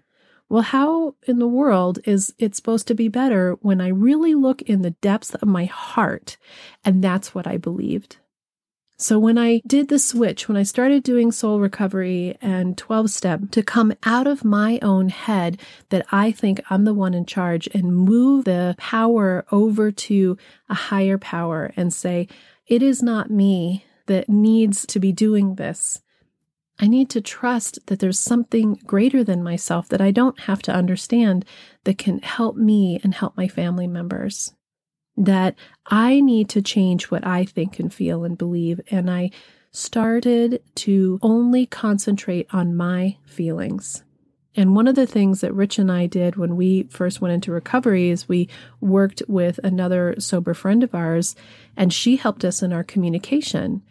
Well, 0.50 0.62
how 0.62 1.16
in 1.28 1.40
the 1.40 1.48
world 1.48 2.00
is 2.06 2.34
it 2.40 2.56
supposed 2.56 2.88
to 2.88 2.96
be 2.96 3.10
better 3.10 3.58
when 3.62 3.82
I 3.82 3.90
really 3.90 4.34
look 4.34 4.62
in 4.62 4.82
the 4.82 4.92
depths 4.92 5.36
of 5.36 5.48
my 5.48 5.66
heart 5.66 6.38
and 6.86 7.04
that's 7.04 7.36
what 7.36 7.46
I 7.46 7.58
believed? 7.58 8.18
So 9.00 9.20
when 9.20 9.38
I 9.38 9.62
did 9.68 9.90
the 9.90 10.00
switch, 10.00 10.48
when 10.48 10.58
I 10.58 10.64
started 10.64 11.04
doing 11.04 11.32
soul 11.32 11.60
recovery 11.60 12.36
and 12.42 12.76
12 12.76 13.12
step 13.12 13.52
to 13.52 13.62
come 13.62 13.94
out 14.04 14.26
of 14.26 14.44
my 14.44 14.80
own 14.82 15.10
head 15.10 15.62
that 15.90 16.08
I 16.12 16.32
think 16.32 16.62
I'm 16.72 16.84
the 16.84 16.96
one 16.96 17.14
in 17.14 17.28
charge 17.28 17.70
and 17.76 17.96
move 17.96 18.46
the 18.46 18.74
power 18.80 19.46
over 19.52 19.92
to 19.92 20.36
a 20.68 20.74
higher 20.74 21.20
power 21.20 21.72
and 21.78 21.94
say, 21.94 22.28
it 22.66 22.82
is 22.82 23.04
not 23.04 23.30
me 23.30 23.86
that 24.08 24.30
needs 24.30 24.84
to 24.88 25.00
be 25.00 25.12
doing 25.12 25.56
this. 25.56 26.02
I 26.80 26.88
need 26.88 27.12
to 27.12 27.22
trust 27.22 27.78
that 27.88 28.00
there's 28.00 28.20
something 28.20 28.80
greater 28.88 29.24
than 29.24 29.44
myself 29.44 29.90
that 29.90 30.02
I 30.02 30.10
don't 30.10 30.40
have 30.42 30.64
to 30.64 30.74
understand 30.74 31.46
that 31.84 32.00
can 32.00 32.20
help 32.20 32.56
me 32.56 33.00
and 33.04 33.14
help 33.14 33.38
my 33.38 33.48
family 33.48 33.86
members 33.88 34.54
that 35.18 35.56
I 35.88 36.22
need 36.22 36.48
to 36.50 36.62
change 36.62 37.06
what 37.06 37.26
I 37.26 37.44
think 37.44 37.80
and 37.80 37.94
feel 37.94 38.24
and 38.24 38.38
believe. 38.38 38.80
And 38.92 39.10
I 39.10 39.32
started 39.72 40.62
to 40.76 41.20
only 41.22 41.66
concentrate 41.66 42.48
on 42.52 42.76
my 42.76 43.18
feelings. 43.26 44.04
And 44.56 44.76
one 44.76 44.88
of 44.88 44.96
the 44.96 45.06
things 45.06 45.42
that 45.42 45.54
Rich 45.54 45.78
and 45.78 45.92
I 45.92 46.08
did 46.08 46.36
when 46.36 46.56
we 46.56 46.84
first 46.84 47.22
went 47.22 47.34
into 47.34 47.52
recovery 47.52 48.10
is 48.10 48.28
we 48.28 48.50
worked 48.82 49.22
with 49.28 49.60
another 49.64 50.16
sober 50.18 50.56
friend 50.56 50.84
of 50.84 50.96
ours, 50.96 51.36
and 51.76 51.94
she 51.94 52.16
helped 52.16 52.44
us 52.44 52.64
in 52.64 52.74
our 52.74 52.84
communication 52.84 53.84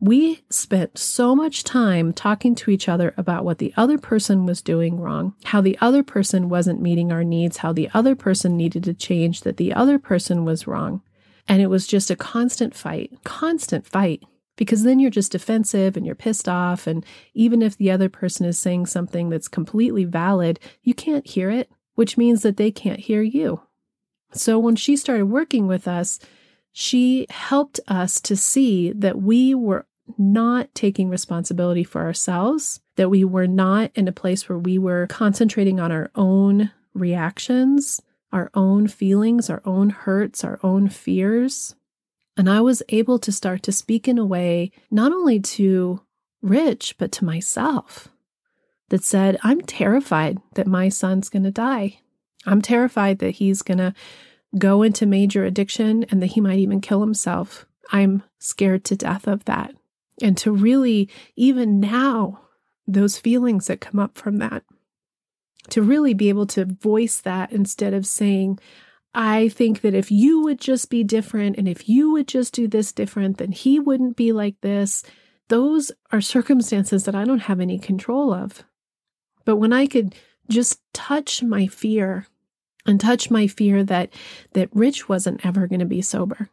we 0.00 0.42
spent 0.48 0.96
so 0.96 1.36
much 1.36 1.62
time 1.62 2.12
talking 2.12 2.54
to 2.54 2.70
each 2.70 2.88
other 2.88 3.12
about 3.18 3.44
what 3.44 3.58
the 3.58 3.72
other 3.76 3.98
person 3.98 4.46
was 4.46 4.62
doing 4.62 4.98
wrong, 4.98 5.34
how 5.44 5.60
the 5.60 5.76
other 5.80 6.02
person 6.02 6.48
wasn't 6.48 6.80
meeting 6.80 7.12
our 7.12 7.22
needs, 7.22 7.58
how 7.58 7.72
the 7.72 7.90
other 7.92 8.14
person 8.14 8.56
needed 8.56 8.82
to 8.84 8.94
change, 8.94 9.42
that 9.42 9.58
the 9.58 9.74
other 9.74 9.98
person 9.98 10.44
was 10.46 10.66
wrong. 10.66 11.02
And 11.46 11.60
it 11.60 11.66
was 11.66 11.86
just 11.86 12.10
a 12.10 12.16
constant 12.16 12.74
fight, 12.74 13.12
constant 13.24 13.86
fight, 13.86 14.22
because 14.56 14.84
then 14.84 15.00
you're 15.00 15.10
just 15.10 15.32
defensive 15.32 15.96
and 15.96 16.06
you're 16.06 16.14
pissed 16.14 16.48
off. 16.48 16.86
And 16.86 17.04
even 17.34 17.60
if 17.60 17.76
the 17.76 17.90
other 17.90 18.08
person 18.08 18.46
is 18.46 18.58
saying 18.58 18.86
something 18.86 19.28
that's 19.28 19.48
completely 19.48 20.04
valid, 20.04 20.60
you 20.82 20.94
can't 20.94 21.26
hear 21.26 21.50
it, 21.50 21.70
which 21.94 22.16
means 22.16 22.42
that 22.42 22.56
they 22.56 22.70
can't 22.70 23.00
hear 23.00 23.22
you. 23.22 23.62
So 24.32 24.58
when 24.58 24.76
she 24.76 24.96
started 24.96 25.26
working 25.26 25.66
with 25.66 25.86
us, 25.88 26.20
she 26.72 27.26
helped 27.30 27.80
us 27.88 28.20
to 28.20 28.36
see 28.36 28.92
that 28.92 29.20
we 29.20 29.54
were 29.54 29.86
not 30.18 30.74
taking 30.74 31.08
responsibility 31.08 31.84
for 31.84 32.02
ourselves, 32.02 32.80
that 32.96 33.10
we 33.10 33.24
were 33.24 33.46
not 33.46 33.90
in 33.94 34.08
a 34.08 34.12
place 34.12 34.48
where 34.48 34.58
we 34.58 34.78
were 34.78 35.06
concentrating 35.08 35.80
on 35.80 35.92
our 35.92 36.10
own 36.14 36.70
reactions, 36.94 38.00
our 38.32 38.50
own 38.54 38.86
feelings, 38.86 39.50
our 39.50 39.62
own 39.64 39.90
hurts, 39.90 40.44
our 40.44 40.58
own 40.62 40.88
fears. 40.88 41.74
And 42.36 42.48
I 42.48 42.60
was 42.60 42.82
able 42.88 43.18
to 43.20 43.32
start 43.32 43.62
to 43.64 43.72
speak 43.72 44.08
in 44.08 44.18
a 44.18 44.24
way 44.24 44.70
not 44.90 45.12
only 45.12 45.40
to 45.40 46.00
Rich, 46.42 46.96
but 46.96 47.12
to 47.12 47.24
myself 47.24 48.08
that 48.88 49.04
said, 49.04 49.38
I'm 49.42 49.60
terrified 49.60 50.38
that 50.54 50.66
my 50.66 50.88
son's 50.88 51.28
going 51.28 51.44
to 51.44 51.50
die. 51.50 52.00
I'm 52.46 52.62
terrified 52.62 53.18
that 53.18 53.32
he's 53.32 53.62
going 53.62 53.78
to 53.78 53.94
go 54.58 54.82
into 54.82 55.06
major 55.06 55.44
addiction 55.44 56.04
and 56.10 56.22
that 56.22 56.32
he 56.32 56.40
might 56.40 56.58
even 56.58 56.80
kill 56.80 57.00
himself. 57.00 57.66
I'm 57.92 58.22
scared 58.38 58.84
to 58.86 58.96
death 58.96 59.26
of 59.26 59.44
that. 59.44 59.74
And 60.22 60.36
to 60.38 60.52
really, 60.52 61.08
even 61.36 61.80
now, 61.80 62.40
those 62.86 63.18
feelings 63.18 63.66
that 63.66 63.80
come 63.80 63.98
up 63.98 64.16
from 64.16 64.38
that, 64.38 64.64
to 65.70 65.82
really 65.82 66.14
be 66.14 66.28
able 66.28 66.46
to 66.48 66.64
voice 66.64 67.20
that 67.20 67.52
instead 67.52 67.94
of 67.94 68.06
saying, 68.06 68.58
I 69.14 69.48
think 69.48 69.80
that 69.80 69.94
if 69.94 70.10
you 70.10 70.42
would 70.42 70.60
just 70.60 70.90
be 70.90 71.02
different 71.02 71.56
and 71.56 71.68
if 71.68 71.88
you 71.88 72.12
would 72.12 72.28
just 72.28 72.54
do 72.54 72.68
this 72.68 72.92
different, 72.92 73.38
then 73.38 73.52
he 73.52 73.80
wouldn't 73.80 74.16
be 74.16 74.32
like 74.32 74.60
this. 74.60 75.02
Those 75.48 75.90
are 76.12 76.20
circumstances 76.20 77.04
that 77.04 77.14
I 77.14 77.24
don't 77.24 77.40
have 77.40 77.60
any 77.60 77.78
control 77.78 78.32
of. 78.32 78.64
But 79.44 79.56
when 79.56 79.72
I 79.72 79.86
could 79.86 80.14
just 80.48 80.80
touch 80.92 81.42
my 81.42 81.66
fear 81.66 82.26
and 82.86 83.00
touch 83.00 83.30
my 83.30 83.46
fear 83.46 83.82
that 83.84 84.12
that 84.52 84.68
Rich 84.72 85.08
wasn't 85.08 85.44
ever 85.44 85.66
going 85.66 85.80
to 85.80 85.86
be 85.86 86.02
sober, 86.02 86.50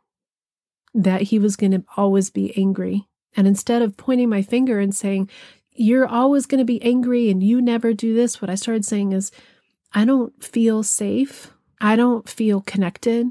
that 0.93 1.23
he 1.23 1.37
was 1.39 1.55
going 1.55 1.71
to 1.71 1.83
always 1.95 2.29
be 2.29 2.57
angry, 2.57 3.07
and 3.35 3.47
instead 3.47 3.81
of 3.81 3.97
pointing 3.97 4.29
my 4.29 4.41
finger 4.41 4.79
and 4.79 4.95
saying, 4.95 5.29
You're 5.71 6.07
always 6.07 6.45
going 6.45 6.59
to 6.59 6.65
be 6.65 6.81
angry 6.81 7.29
and 7.29 7.43
you 7.43 7.61
never 7.61 7.93
do 7.93 8.13
this, 8.13 8.41
what 8.41 8.49
I 8.49 8.55
started 8.55 8.85
saying 8.85 9.11
is, 9.11 9.31
I 9.93 10.05
don't 10.05 10.43
feel 10.43 10.83
safe. 10.83 11.51
I 11.79 11.95
don't 11.95 12.27
feel 12.27 12.61
connected. 12.61 13.27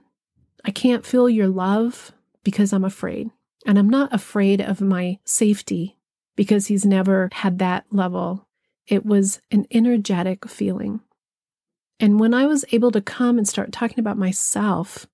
I 0.64 0.70
can't 0.70 1.06
feel 1.06 1.28
your 1.28 1.48
love 1.48 2.12
because 2.44 2.72
I'm 2.72 2.84
afraid. 2.84 3.30
And 3.66 3.78
I'm 3.78 3.90
not 3.90 4.14
afraid 4.14 4.60
of 4.60 4.80
my 4.80 5.18
safety 5.24 5.98
because 6.36 6.66
he's 6.66 6.86
never 6.86 7.28
had 7.32 7.58
that 7.58 7.86
level. 7.90 8.46
It 8.86 9.04
was 9.04 9.40
an 9.50 9.66
energetic 9.70 10.48
feeling. 10.48 11.00
And 11.98 12.20
when 12.20 12.34
I 12.34 12.46
was 12.46 12.64
able 12.72 12.90
to 12.92 13.00
come 13.00 13.38
and 13.38 13.48
start 13.48 13.72
talking 13.72 13.98
about 13.98 14.18
myself, 14.18 15.06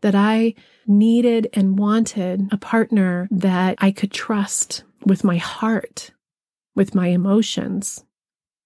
that 0.00 0.14
I 0.14 0.54
needed 0.86 1.48
and 1.52 1.78
wanted 1.78 2.48
a 2.52 2.56
partner 2.56 3.28
that 3.30 3.76
I 3.78 3.90
could 3.90 4.12
trust 4.12 4.84
with 5.04 5.24
my 5.24 5.36
heart, 5.36 6.12
with 6.74 6.94
my 6.94 7.08
emotions, 7.08 8.04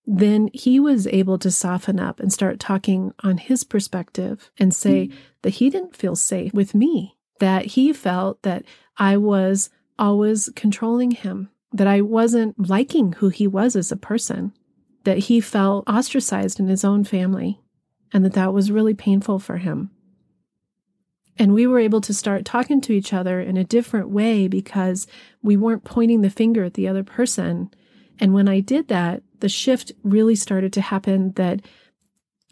then 0.06 0.48
he 0.52 0.80
was 0.80 1.06
able 1.06 1.38
to 1.38 1.50
soften 1.50 2.00
up 2.00 2.18
and 2.18 2.32
start 2.32 2.58
talking 2.58 3.12
on 3.22 3.38
his 3.38 3.62
perspective 3.64 4.50
and 4.58 4.74
say 4.74 5.06
mm-hmm. 5.06 5.18
that 5.42 5.50
he 5.50 5.70
didn't 5.70 5.96
feel 5.96 6.16
safe 6.16 6.52
with 6.52 6.74
me, 6.74 7.16
that 7.38 7.66
he 7.66 7.92
felt 7.92 8.42
that 8.42 8.64
I 8.96 9.16
was 9.16 9.70
always 9.98 10.50
controlling 10.56 11.12
him, 11.12 11.50
that 11.72 11.86
I 11.86 12.00
wasn't 12.00 12.68
liking 12.68 13.12
who 13.14 13.28
he 13.28 13.46
was 13.46 13.76
as 13.76 13.92
a 13.92 13.96
person, 13.96 14.52
that 15.04 15.18
he 15.18 15.40
felt 15.40 15.88
ostracized 15.88 16.58
in 16.58 16.68
his 16.68 16.84
own 16.84 17.04
family, 17.04 17.60
and 18.12 18.24
that 18.24 18.32
that 18.32 18.52
was 18.52 18.72
really 18.72 18.94
painful 18.94 19.38
for 19.38 19.58
him. 19.58 19.90
And 21.40 21.54
we 21.54 21.66
were 21.66 21.78
able 21.78 22.02
to 22.02 22.12
start 22.12 22.44
talking 22.44 22.82
to 22.82 22.92
each 22.92 23.14
other 23.14 23.40
in 23.40 23.56
a 23.56 23.64
different 23.64 24.10
way 24.10 24.46
because 24.46 25.06
we 25.42 25.56
weren't 25.56 25.84
pointing 25.84 26.20
the 26.20 26.28
finger 26.28 26.64
at 26.64 26.74
the 26.74 26.86
other 26.86 27.02
person. 27.02 27.70
And 28.18 28.34
when 28.34 28.46
I 28.46 28.60
did 28.60 28.88
that, 28.88 29.22
the 29.38 29.48
shift 29.48 29.90
really 30.04 30.34
started 30.34 30.70
to 30.74 30.82
happen 30.82 31.32
that 31.36 31.62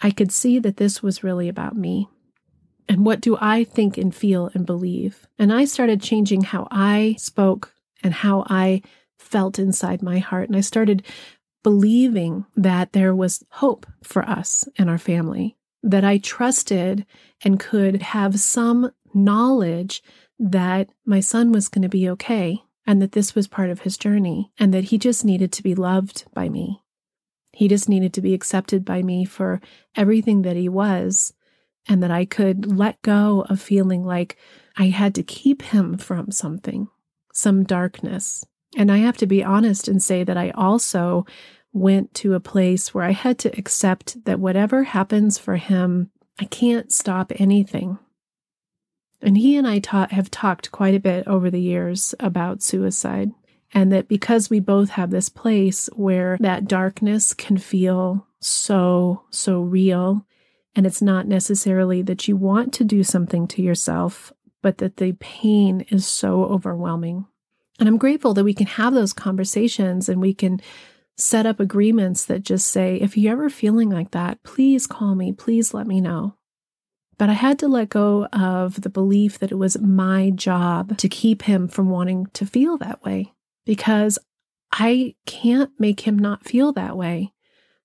I 0.01 0.11
could 0.11 0.33
see 0.33 0.59
that 0.61 0.79
this 0.79 1.03
was 1.03 1.23
really 1.23 1.51
about 1.51 1.77
me. 1.77 2.09
And 2.89 3.05
what 3.05 3.21
do 3.21 3.37
I 3.39 3.65
think 3.65 3.99
and 3.99 4.15
feel 4.15 4.51
and 4.55 4.65
believe? 4.65 5.29
And 5.39 5.53
I 5.53 5.67
started 5.67 6.01
changing 6.01 6.45
how 6.45 6.67
I 6.71 7.17
spoke 7.19 7.75
and 8.03 8.15
how 8.15 8.47
I 8.49 8.81
felt 9.19 9.59
inside 9.59 10.01
my 10.01 10.19
heart. 10.19 10.49
And 10.49 10.57
I 10.57 10.63
started 10.63 11.05
believing 11.63 12.47
that 12.57 12.95
there 12.95 13.15
was 13.15 13.45
hope 13.51 13.87
for 14.03 14.27
us 14.27 14.67
and 14.79 14.89
our 14.89 14.97
family, 14.97 15.58
that 15.83 16.05
I 16.05 16.19
trusted 16.19 17.07
and 17.43 17.61
could 17.61 18.03
have 18.03 18.41
some 18.41 18.91
knowledge 19.15 20.03
that 20.39 20.91
my 21.05 21.21
son 21.21 21.53
was 21.53 21.69
going 21.69 21.83
to 21.83 21.89
be 21.89 22.09
okay 22.11 22.63
and 22.87 23.03
that 23.03 23.13
this 23.13 23.35
was 23.35 23.49
part 23.49 23.71
of 23.71 23.81
his 23.81 23.99
journey 23.99 24.51
and 24.59 24.73
that 24.73 24.85
he 24.85 24.99
just 24.99 25.25
needed 25.25 25.53
to 25.53 25.63
be 25.63 25.75
loved 25.75 26.25
by 26.33 26.49
me. 26.49 26.83
He 27.53 27.69
just 27.69 27.89
needed 27.89 28.13
to 28.15 28.21
be 28.21 28.35
accepted 28.35 28.85
by 28.85 29.03
me 29.03 29.25
for 29.25 29.61
everything 29.97 30.43
that 30.43 30.57
he 30.57 30.69
was 30.69 31.33
and 31.89 32.03
that 32.03 32.11
I 32.11 32.25
could 32.25 32.77
let 32.77 33.03
go 33.03 33.45
of 33.49 33.61
feeling 33.61 34.05
like 34.05 34.37
I 34.77 34.87
had 34.87 35.15
to 35.17 35.23
keep 35.23 35.63
him 35.63 35.99
from 35.99 36.31
something, 36.31 36.89
some 37.33 37.65
darkness. 37.65 38.45
And 38.77 38.93
I 38.93 38.99
have 38.99 39.17
to 39.19 39.27
be 39.27 39.43
honest 39.43 39.89
and 39.89 40.03
say 40.03 40.23
that 40.25 40.37
I 40.37 40.51
also 40.51 41.27
went 41.73 42.15
to 42.15 42.35
a 42.35 42.41
place 42.41 42.95
where 42.95 43.05
I 43.05 43.13
had 43.13 43.39
to 43.41 43.59
accept 43.59 44.25
that 44.25 44.41
whatever 44.41 44.85
happens 44.85 45.39
for 45.39 45.57
him, 45.57 46.11
I 46.39 46.45
can't 46.45 46.93
stop 46.93 47.33
anything. 47.37 47.99
And 49.21 49.37
he 49.37 49.57
and 49.57 49.67
I 49.67 49.81
ta- 49.81 50.09
have 50.11 50.31
talked 50.31 50.71
quite 50.71 50.95
a 50.95 51.01
bit 51.01 51.27
over 51.27 51.51
the 51.51 51.61
years 51.61 52.15
about 52.21 52.63
suicide. 52.63 53.33
And 53.75 53.93
that 53.93 54.09
because 54.09 54.49
we 54.49 54.61
both 54.61 54.91
have 54.91 55.11
this 55.11 55.29
place 55.29 55.91
where 55.95 56.39
that 56.41 56.67
darkness 56.67 57.35
can 57.35 57.59
feel 57.59 58.27
so, 58.41 59.25
so 59.31 59.61
real. 59.61 60.25
And 60.75 60.87
it's 60.87 61.03
not 61.03 61.27
necessarily 61.27 62.01
that 62.03 62.29
you 62.29 62.37
want 62.37 62.73
to 62.75 62.85
do 62.85 63.05
something 63.05 63.47
to 63.49 63.63
yourself, 63.63 64.33
but 64.63 64.79
that 64.79 64.97
the 64.97 65.13
pain 65.13 65.85
is 65.91 66.07
so 66.07 66.45
overwhelming. 66.45 67.27
And 67.79 67.89
I'm 67.89 67.99
grateful 67.99 68.33
that 68.35 68.45
we 68.45 68.55
can 68.55 68.67
have 68.67 68.95
those 68.95 69.13
conversations 69.13 70.09
and 70.09 70.21
we 70.21 70.33
can 70.33 70.61
set 71.19 71.47
up 71.47 71.61
agreements 71.61 72.25
that 72.27 72.45
just 72.45 72.69
say, 72.69 72.97
if 72.97 73.17
you're 73.17 73.33
ever 73.33 73.51
feeling 73.51 73.91
like 73.91 74.13
that, 74.13 74.43
please 74.45 74.87
call 74.87 75.15
me, 75.15 75.33
please 75.33 75.75
let 75.75 75.87
me 75.87 76.01
know. 76.01 76.35
But 77.19 77.29
I 77.29 77.33
had 77.33 77.59
to 77.59 77.69
let 77.69 77.89
go 77.89 78.27
of 78.27 78.83
the 78.83 78.91
belief 78.91 79.41
that 79.41 79.51
it 79.51 79.57
was 79.57 79.81
my 79.81 80.31
job 80.31 80.97
to 80.99 81.09
keep 81.09 81.43
him 81.43 81.67
from 81.67 81.91
wanting 81.91 82.27
to 82.35 82.47
feel 82.47 82.79
that 82.79 83.05
way 83.05 83.33
because 83.67 84.19
I 84.71 85.17
can't 85.27 85.71
make 85.79 86.01
him 86.01 86.17
not 86.17 86.45
feel 86.45 86.73
that 86.75 86.97
way. 86.97 87.33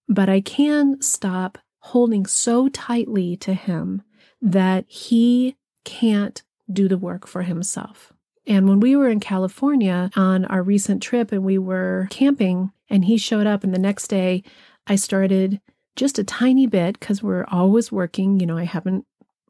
But 0.08 0.30
I 0.30 0.42
can 0.42 1.02
stop 1.02 1.58
holding 1.80 2.25
so 2.25 2.70
tightly 2.70 3.36
to 3.38 3.54
him 3.54 4.04
that 4.42 4.86
he 4.88 5.56
can't 5.84 6.44
do 6.72 6.88
the 6.88 6.98
work 6.98 7.25
for 7.25 7.42
himself. 7.42 8.13
And 8.46 8.68
when 8.68 8.80
we 8.80 8.96
were 8.96 9.10
in 9.10 9.20
California 9.20 10.12
on 10.16 10.46
our 10.46 10.62
recent 10.62 11.02
trip 11.02 11.32
and 11.32 11.44
we 11.44 11.58
were 11.58 12.08
camping, 12.10 12.72
and 12.94 13.06
he 13.06 13.18
showed 13.18 13.48
up, 13.48 13.64
and 13.64 13.74
the 13.74 13.80
next 13.80 14.08
day 14.08 14.44
I 14.86 14.96
started 14.96 15.60
just 15.96 16.20
a 16.20 16.24
tiny 16.24 16.68
bit 16.68 17.00
because 17.00 17.24
we're 17.24 17.46
always 17.46 17.92
working. 17.92 18.40
You 18.40 18.46
know, 18.46 18.58
I 18.58 18.66
haven't 18.66 19.06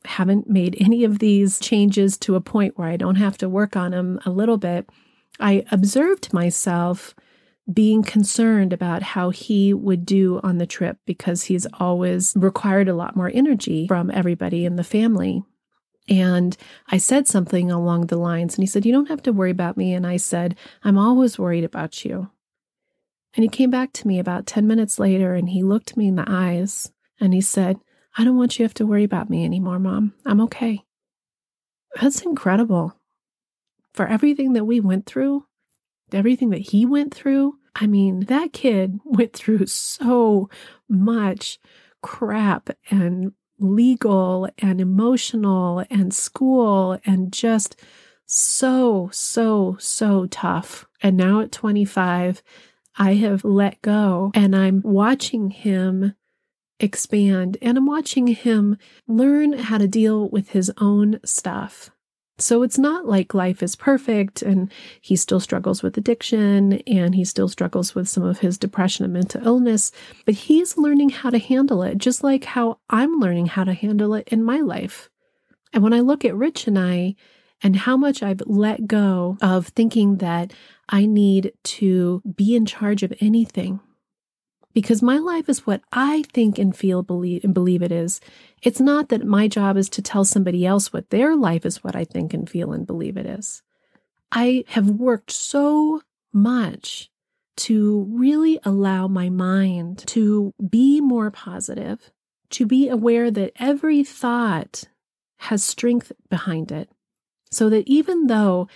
haven't 0.06 0.50
made 0.50 0.78
any 0.80 1.04
of 1.04 1.20
these 1.20 1.60
changes 1.60 2.18
to 2.18 2.36
a 2.36 2.42
point 2.42 2.78
where 2.78 2.88
I 2.88 2.98
don't 2.98 3.16
have 3.16 3.38
to 3.40 3.50
work 3.50 3.76
on 3.76 3.92
them 3.92 4.20
a 4.26 4.30
little 4.30 4.58
bit. 4.58 4.90
I 5.40 5.66
observed 5.72 6.34
myself 6.34 7.16
being 7.72 8.04
concerned 8.04 8.74
about 8.74 9.04
how 9.04 9.30
he 9.30 9.74
would 9.74 10.06
do 10.06 10.40
on 10.44 10.58
the 10.58 10.66
trip 10.66 10.98
because 11.06 11.44
he's 11.44 11.66
always 11.80 12.34
required 12.36 12.90
a 12.90 12.96
lot 12.96 13.16
more 13.16 13.32
energy 13.34 13.88
from 13.88 14.12
everybody 14.12 14.66
in 14.66 14.76
the 14.76 14.84
family. 14.84 15.44
And 16.10 16.58
I 16.90 16.98
said 16.98 17.28
something 17.28 17.72
along 17.72 18.08
the 18.08 18.18
lines, 18.18 18.56
and 18.56 18.64
he 18.64 18.68
said, 18.68 18.86
You 18.86 18.92
don't 18.92 19.08
have 19.10 19.24
to 19.24 19.34
worry 19.34 19.52
about 19.52 19.78
me. 19.78 19.94
And 19.94 20.06
I 20.06 20.18
said, 20.18 20.58
I'm 20.84 20.98
always 20.98 21.40
worried 21.40 21.64
about 21.64 22.04
you. 22.04 22.30
And 23.36 23.44
he 23.44 23.50
came 23.50 23.70
back 23.70 23.94
to 23.94 24.08
me 24.08 24.20
about 24.20 24.46
10 24.46 24.68
minutes 24.68 25.00
later 25.00 25.34
and 25.34 25.50
he 25.50 25.64
looked 25.64 25.98
me 25.98 26.08
in 26.08 26.16
the 26.16 26.26
eyes 26.28 26.92
and 27.20 27.34
he 27.34 27.42
said, 27.42 27.78
I 28.18 28.24
don't 28.24 28.38
want 28.38 28.54
you 28.54 28.58
to 28.60 28.64
have 28.66 28.74
to 28.76 28.86
worry 28.86 29.04
about 29.04 29.30
me 29.30 29.44
anymore, 29.44 29.80
Mom. 29.80 30.14
I'm 30.26 30.42
okay. 30.42 30.84
That's 32.00 32.22
incredible. 32.22 33.00
For 33.94 34.08
everything 34.08 34.54
that 34.54 34.66
we 34.66 34.80
went 34.80 35.06
through, 35.06 35.46
everything 36.12 36.52
that 36.52 36.62
he 36.62 36.86
went 36.86 37.14
through, 37.14 37.58
I 37.76 37.88
mean, 37.88 38.22
that 38.26 38.54
kid 38.54 39.00
went 39.06 39.34
through 39.34 39.66
so 39.68 40.50
much 40.88 41.60
crap 42.02 42.70
and 42.92 43.34
legal 43.60 44.50
and 44.58 44.82
emotional 44.82 45.86
and 45.90 46.14
school 46.14 47.00
and 47.06 47.32
just 47.32 47.80
so, 48.26 49.10
so, 49.12 49.78
so 49.80 50.26
tough. 50.28 50.86
And 51.02 51.18
now 51.18 51.42
at 51.42 51.52
25, 51.52 52.44
I 52.98 53.16
have 53.16 53.44
let 53.44 53.82
go 53.82 54.32
and 54.34 54.56
I'm 54.56 54.82
watching 54.84 55.50
him 55.50 56.16
expand 56.80 57.58
and 57.62 57.78
I'm 57.78 57.86
watching 57.86 58.28
him 58.28 58.78
learn 59.08 59.54
how 59.54 59.78
to 59.78 59.88
deal 59.88 60.30
with 60.30 60.50
his 60.50 60.72
own 60.78 61.20
stuff. 61.24 61.90
So 62.40 62.64
it's 62.64 62.80
not 62.80 63.08
like 63.08 63.34
life 63.34 63.62
is 63.62 63.76
perfect 63.76 64.42
and 64.42 64.72
he 65.00 65.16
still 65.16 65.40
struggles 65.40 65.84
with 65.84 65.98
addiction 65.98 66.74
and 66.88 67.14
he 67.14 67.26
still 67.26 67.48
struggles 67.48 67.94
with 67.94 68.10
some 68.10 68.24
of 68.24 68.40
his 68.40 68.58
depression 68.58 69.06
and 69.06 69.14
mental 69.14 69.46
illness, 69.46 69.92
but 70.26 70.34
he's 70.34 70.78
learning 70.78 71.10
how 71.10 71.30
to 71.30 71.38
handle 71.38 71.84
it, 71.84 72.00
just 72.00 72.24
like 72.24 72.44
how 72.44 72.80
I'm 72.90 73.20
learning 73.20 73.48
how 73.48 73.64
to 73.64 73.74
handle 73.74 74.16
it 74.16 74.28
in 74.30 74.44
my 74.44 74.58
life. 74.58 75.10
And 75.74 75.84
when 75.84 75.94
I 75.94 76.00
look 76.00 76.26
at 76.26 76.36
Rich 76.36 76.68
and 76.68 76.78
I 76.78 77.16
and 77.62 77.76
how 77.76 77.96
much 77.96 78.22
I've 78.22 78.42
let 78.46 78.88
go 78.88 79.38
of 79.42 79.68
thinking 79.68 80.18
that 80.18 80.54
I 80.90 81.06
need 81.06 81.54
to 81.64 82.22
be 82.36 82.56
in 82.56 82.66
charge 82.66 83.04
of 83.04 83.14
anything 83.20 83.80
because 84.74 85.02
my 85.02 85.18
life 85.18 85.50
is 85.50 85.66
what 85.66 85.82
I 85.92 86.24
think 86.34 86.58
and 86.58 86.76
feel 86.76 87.04
believe 87.04 87.44
and 87.44 87.54
believe 87.54 87.82
it 87.82 87.92
is. 87.92 88.20
It's 88.62 88.80
not 88.80 89.10
that 89.10 89.26
my 89.26 89.48
job 89.48 89.78
is 89.78 89.90
to 89.90 90.02
tell 90.02 90.26
somebody 90.26 90.66
else 90.66 90.92
what 90.92 91.10
their 91.10 91.36
life 91.36 91.66
is 91.66 91.84
what 91.84 91.96
I 91.96 92.04
think 92.04 92.34
and 92.34 92.50
feel 92.50 92.74
and 92.74 92.86
believe 92.86 93.18
it 93.18 93.26
is. 93.26 93.62
I 94.32 94.66
have 94.70 94.90
worked 94.90 95.32
so 95.32 96.02
much 96.34 97.12
to 97.56 98.08
really 98.10 98.60
allow 98.64 99.08
my 99.08 99.30
mind 99.30 100.00
to 100.08 100.54
be 100.70 101.00
more 101.00 101.30
positive, 101.30 102.12
to 102.50 102.66
be 102.66 102.90
aware 102.90 103.30
that 103.30 103.54
every 103.58 104.04
thought 104.04 104.86
has 105.38 105.64
strength 105.64 106.12
behind 106.30 106.72
it. 106.72 106.90
So 107.52 107.70
that 107.70 107.88
even 107.88 108.26
though 108.26 108.68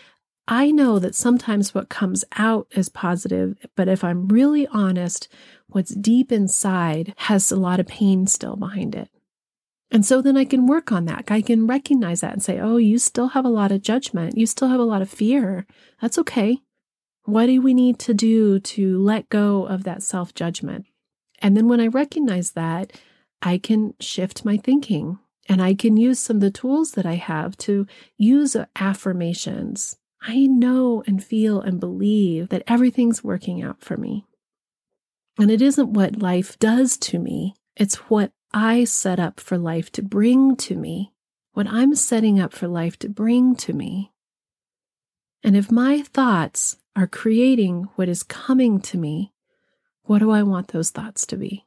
I 0.48 0.72
know 0.72 0.98
that 1.00 1.14
sometimes 1.14 1.76
what 1.76 1.90
comes 1.90 2.24
out 2.38 2.68
is 2.72 2.88
positive, 2.88 3.58
but 3.76 3.90
if 3.90 4.04
I'm 4.04 4.30
really 4.30 4.66
honest, 4.68 5.28
what's 5.68 5.94
deep 5.94 6.32
inside 6.32 7.14
has 7.18 7.52
a 7.52 7.58
lot 7.58 7.82
of 7.82 7.88
pain 7.88 8.28
still 8.28 8.56
behind 8.56 8.96
it. 8.96 9.10
And 9.92 10.06
so 10.06 10.22
then 10.22 10.38
I 10.38 10.46
can 10.46 10.66
work 10.66 10.92
on 10.92 11.06
that. 11.06 11.30
I 11.30 11.42
can 11.42 11.68
recognize 11.68 12.22
that 12.22 12.34
and 12.34 12.44
say, 12.44 12.60
oh, 12.60 12.78
you 12.78 12.98
still 12.98 13.30
have 13.30 13.46
a 13.46 13.50
lot 13.50 13.72
of 13.72 13.82
judgment. 13.82 14.38
You 14.38 14.46
still 14.46 14.70
have 14.70 14.80
a 14.80 14.86
lot 14.86 15.02
of 15.02 15.10
fear. 15.10 15.66
That's 16.02 16.18
okay. 16.20 16.60
What 17.24 17.48
do 17.48 17.62
we 17.62 17.74
need 17.74 18.00
to 18.00 18.14
do 18.14 18.60
to 18.60 19.00
let 19.00 19.30
go 19.30 19.66
of 19.66 19.84
that 19.84 20.02
self 20.02 20.34
judgment? 20.34 20.86
And 21.40 21.56
then 21.58 21.68
when 21.68 21.82
I 21.82 21.88
recognize 21.88 22.52
that, 22.52 22.94
I 23.42 23.58
can 23.58 23.94
shift 24.00 24.46
my 24.46 24.58
thinking 24.58 25.20
and 25.48 25.62
I 25.62 25.74
can 25.74 25.98
use 25.98 26.20
some 26.20 26.38
of 26.38 26.42
the 26.42 26.52
tools 26.52 26.94
that 26.94 27.06
I 27.06 27.16
have 27.16 27.58
to 27.60 27.86
use 28.18 28.56
affirmations 28.78 29.98
I 30.28 30.46
know 30.46 31.04
and 31.08 31.24
feel 31.24 31.62
and 31.62 31.80
believe 31.80 32.50
that 32.50 32.64
everything's 32.68 33.24
working 33.24 33.64
out 33.64 33.80
for 33.80 33.96
me. 33.96 34.26
And 35.40 35.50
it 35.50 35.62
isn't 35.62 35.94
what 35.94 36.22
life 36.22 36.60
does 36.60 36.98
to 36.98 37.18
me, 37.18 37.56
it's 37.78 37.96
what 38.10 38.32
I 38.52 38.84
set 38.84 39.20
up 39.20 39.40
for 39.40 39.58
life 39.58 39.92
to 39.94 40.02
bring 40.02 40.58
to 40.58 40.76
me, 40.76 41.14
what 41.54 41.68
I'm 41.68 41.96
setting 41.96 42.40
up 42.40 42.52
for 42.52 42.68
life 42.68 43.00
to 43.00 43.10
bring 43.10 43.56
to 43.58 43.72
me. 43.72 44.12
And 45.44 45.56
if 45.56 45.72
my 45.72 46.02
thoughts 46.02 46.78
are 46.96 47.08
creating 47.08 47.88
what 47.96 48.10
is 48.10 48.24
coming 48.24 48.82
to 48.82 48.98
me, 48.98 49.32
what 50.04 50.20
do 50.20 50.32
I 50.32 50.44
want 50.44 50.70
those 50.70 50.90
thoughts 50.90 51.26
to 51.28 51.38
be? 51.38 51.67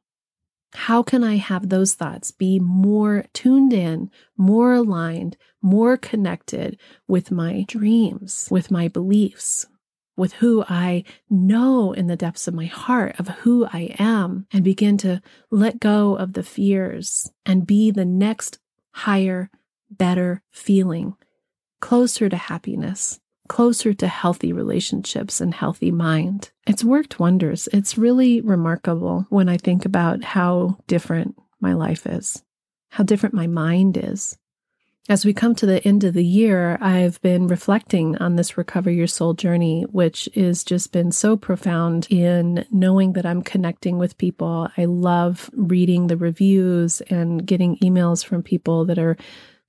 How 0.72 1.02
can 1.02 1.24
I 1.24 1.36
have 1.36 1.68
those 1.68 1.94
thoughts 1.94 2.30
be 2.30 2.60
more 2.60 3.24
tuned 3.32 3.72
in, 3.72 4.10
more 4.36 4.74
aligned, 4.74 5.36
more 5.60 5.96
connected 5.96 6.78
with 7.08 7.30
my 7.30 7.64
dreams, 7.66 8.48
with 8.50 8.70
my 8.70 8.88
beliefs, 8.88 9.66
with 10.16 10.34
who 10.34 10.64
I 10.68 11.04
know 11.28 11.92
in 11.92 12.06
the 12.06 12.16
depths 12.16 12.46
of 12.46 12.54
my 12.54 12.66
heart 12.66 13.18
of 13.18 13.28
who 13.28 13.66
I 13.66 13.96
am, 13.98 14.46
and 14.52 14.62
begin 14.62 14.96
to 14.98 15.20
let 15.50 15.80
go 15.80 16.14
of 16.16 16.34
the 16.34 16.42
fears 16.42 17.30
and 17.44 17.66
be 17.66 17.90
the 17.90 18.04
next 18.04 18.58
higher, 18.92 19.50
better 19.90 20.42
feeling, 20.50 21.14
closer 21.80 22.28
to 22.28 22.36
happiness, 22.36 23.18
closer 23.50 23.92
to 23.92 24.06
healthy 24.06 24.52
relationships 24.52 25.40
and 25.40 25.52
healthy 25.52 25.90
mind. 25.90 26.52
It's 26.68 26.84
worked 26.84 27.18
wonders. 27.18 27.68
It's 27.72 27.98
really 27.98 28.40
remarkable 28.40 29.26
when 29.28 29.48
I 29.48 29.56
think 29.56 29.84
about 29.84 30.22
how 30.22 30.78
different 30.86 31.36
my 31.60 31.72
life 31.72 32.06
is, 32.06 32.44
how 32.90 33.02
different 33.02 33.34
my 33.34 33.48
mind 33.48 33.96
is. 33.96 34.38
As 35.08 35.24
we 35.24 35.34
come 35.34 35.56
to 35.56 35.66
the 35.66 35.84
end 35.84 36.04
of 36.04 36.14
the 36.14 36.24
year, 36.24 36.78
I've 36.80 37.20
been 37.22 37.48
reflecting 37.48 38.16
on 38.18 38.36
this 38.36 38.56
Recover 38.56 38.88
Your 38.88 39.08
Soul 39.08 39.34
journey, 39.34 39.82
which 39.90 40.28
has 40.36 40.62
just 40.62 40.92
been 40.92 41.10
so 41.10 41.36
profound 41.36 42.06
in 42.08 42.64
knowing 42.70 43.14
that 43.14 43.26
I'm 43.26 43.42
connecting 43.42 43.98
with 43.98 44.16
people. 44.16 44.68
I 44.76 44.84
love 44.84 45.50
reading 45.54 46.06
the 46.06 46.16
reviews 46.16 47.00
and 47.10 47.44
getting 47.44 47.78
emails 47.78 48.24
from 48.24 48.44
people 48.44 48.84
that 48.84 48.98
are 49.00 49.16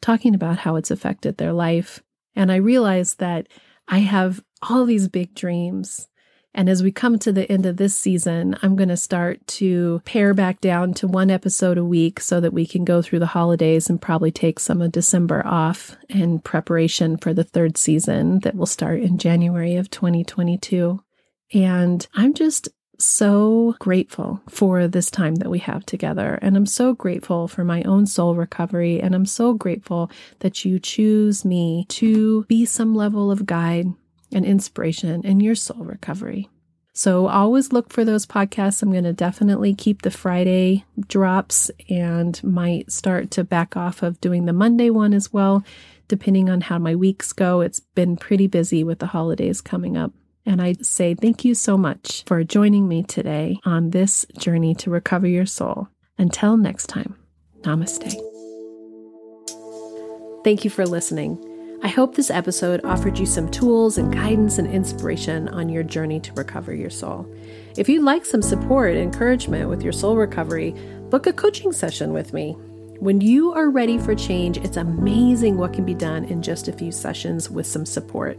talking 0.02 0.36
about 0.36 0.60
how 0.60 0.76
it's 0.76 0.92
affected 0.92 1.38
their 1.38 1.52
life. 1.52 2.04
And 2.36 2.52
I 2.52 2.58
realized 2.58 3.18
that 3.18 3.48
I 3.92 4.00
have 4.00 4.44
all 4.64 4.86
these 4.86 5.08
big 5.08 5.36
dreams 5.36 6.08
and 6.54 6.70
as 6.70 6.84
we 6.84 6.92
come 6.92 7.18
to 7.20 7.32
the 7.32 7.50
end 7.50 7.66
of 7.66 7.78
this 7.78 7.96
season, 7.96 8.58
I'm 8.62 8.76
going 8.76 8.90
to 8.90 8.98
start 8.98 9.46
to 9.48 10.02
pare 10.04 10.34
back 10.34 10.60
down 10.60 10.94
to 10.96 11.08
one 11.08 11.32
episode 11.32 11.78
a 11.78 11.86
week 11.86 12.20
so 12.20 12.42
that 12.42 12.54
we 12.54 12.66
can 12.66 12.84
go 12.84 13.02
through 13.02 13.20
the 13.20 13.28
holidays 13.28 13.90
and 13.90 14.02
probably 14.02 14.32
take 14.32 14.60
some 14.60 14.82
of 14.82 14.92
December 14.92 15.46
off 15.46 15.96
in 16.10 16.40
preparation 16.40 17.16
for 17.16 17.34
the 17.34 17.46
third 17.46 17.78
season 17.78 18.40
that 18.40 18.56
will 18.56 18.66
start 18.66 19.00
in 19.00 19.18
January 19.18 19.78
of 19.78 19.90
2022. 19.90 21.02
And 21.54 22.06
I'm 22.14 22.34
just 22.34 22.68
so 23.06 23.76
grateful 23.80 24.42
for 24.50 24.88
this 24.88 25.12
time 25.12 25.36
that 25.36 25.50
we 25.50 25.60
have 25.60 25.86
together. 25.86 26.40
And 26.42 26.56
I'm 26.56 26.66
so 26.66 26.94
grateful 26.94 27.48
for 27.48 27.64
my 27.64 27.84
own 27.84 28.06
soul 28.06 28.36
recovery. 28.36 29.02
And 29.02 29.14
I'm 29.14 29.26
so 29.26 29.54
grateful 29.54 30.10
that 30.40 30.64
you 30.64 30.80
choose 30.80 31.44
me 31.44 31.86
to 31.90 32.44
be 32.46 32.66
some 32.66 32.96
level 32.96 33.32
of 33.32 33.46
guide 33.46 33.88
and 34.34 34.46
inspiration 34.46 35.26
in 35.26 35.40
your 35.40 35.56
soul 35.56 35.84
recovery. 35.84 36.50
So 36.94 37.28
always 37.28 37.72
look 37.72 37.92
for 37.92 38.04
those 38.04 38.26
podcasts. 38.26 38.82
I'm 38.82 38.92
going 38.92 39.06
to 39.06 39.14
definitely 39.14 39.74
keep 39.74 40.02
the 40.02 40.12
Friday 40.12 40.86
drops 41.08 41.72
and 41.90 42.42
might 42.44 42.92
start 42.92 43.32
to 43.32 43.44
back 43.44 43.78
off 43.78 44.04
of 44.04 44.20
doing 44.20 44.46
the 44.46 44.54
Monday 44.54 44.90
one 44.90 45.14
as 45.14 45.32
well, 45.32 45.64
depending 46.10 46.50
on 46.50 46.62
how 46.62 46.78
my 46.78 46.96
weeks 46.96 47.32
go. 47.32 47.62
It's 47.62 47.80
been 47.80 48.18
pretty 48.18 48.48
busy 48.48 48.84
with 48.84 49.00
the 49.00 49.08
holidays 49.08 49.62
coming 49.62 49.96
up. 49.96 50.12
And 50.46 50.62
I 50.62 50.74
say 50.82 51.14
thank 51.14 51.46
you 51.46 51.54
so 51.54 51.78
much 51.78 52.24
for 52.26 52.44
joining 52.44 52.88
me 52.88 53.04
today 53.04 53.60
on 53.64 53.92
this 53.92 54.26
journey 54.38 54.74
to 54.76 54.90
recover 54.90 55.28
your 55.28 55.46
soul. 55.46 55.88
Until 56.18 56.58
next 56.58 56.88
time, 56.88 57.16
namaste. 57.62 58.16
Thank 60.44 60.64
you 60.64 60.70
for 60.70 60.86
listening. 60.86 61.48
I 61.84 61.88
hope 61.88 62.16
this 62.16 62.30
episode 62.30 62.84
offered 62.84 63.18
you 63.18 63.26
some 63.26 63.50
tools 63.50 63.98
and 63.98 64.14
guidance 64.14 64.60
and 64.60 64.68
inspiration 64.68 65.48
on 65.50 65.68
your 65.70 65.82
journey 65.82 66.20
to 66.20 66.34
recover 66.34 66.76
your 66.76 66.92
soul. 66.92 67.28
If 67.76 67.90
you'd 67.90 68.04
like 68.04 68.26
some 68.26 68.44
support 68.44 68.92
and 68.92 69.00
encouragement 69.00 69.70
with 69.70 69.82
your 69.82 69.94
soul 69.94 70.16
recovery, 70.16 70.76
book 71.10 71.26
a 71.26 71.34
coaching 71.34 71.72
session 71.72 72.14
with 72.14 72.34
me. 72.34 72.52
When 73.00 73.20
you 73.20 73.52
are 73.54 73.72
ready 73.72 73.98
for 73.98 74.14
change, 74.14 74.58
it's 74.58 74.78
amazing 74.78 75.58
what 75.58 75.74
can 75.74 75.84
be 75.84 75.96
done 75.96 76.26
in 76.26 76.44
just 76.44 76.68
a 76.68 76.72
few 76.72 76.92
sessions 76.92 77.50
with 77.50 77.66
some 77.66 77.86
support. 77.86 78.38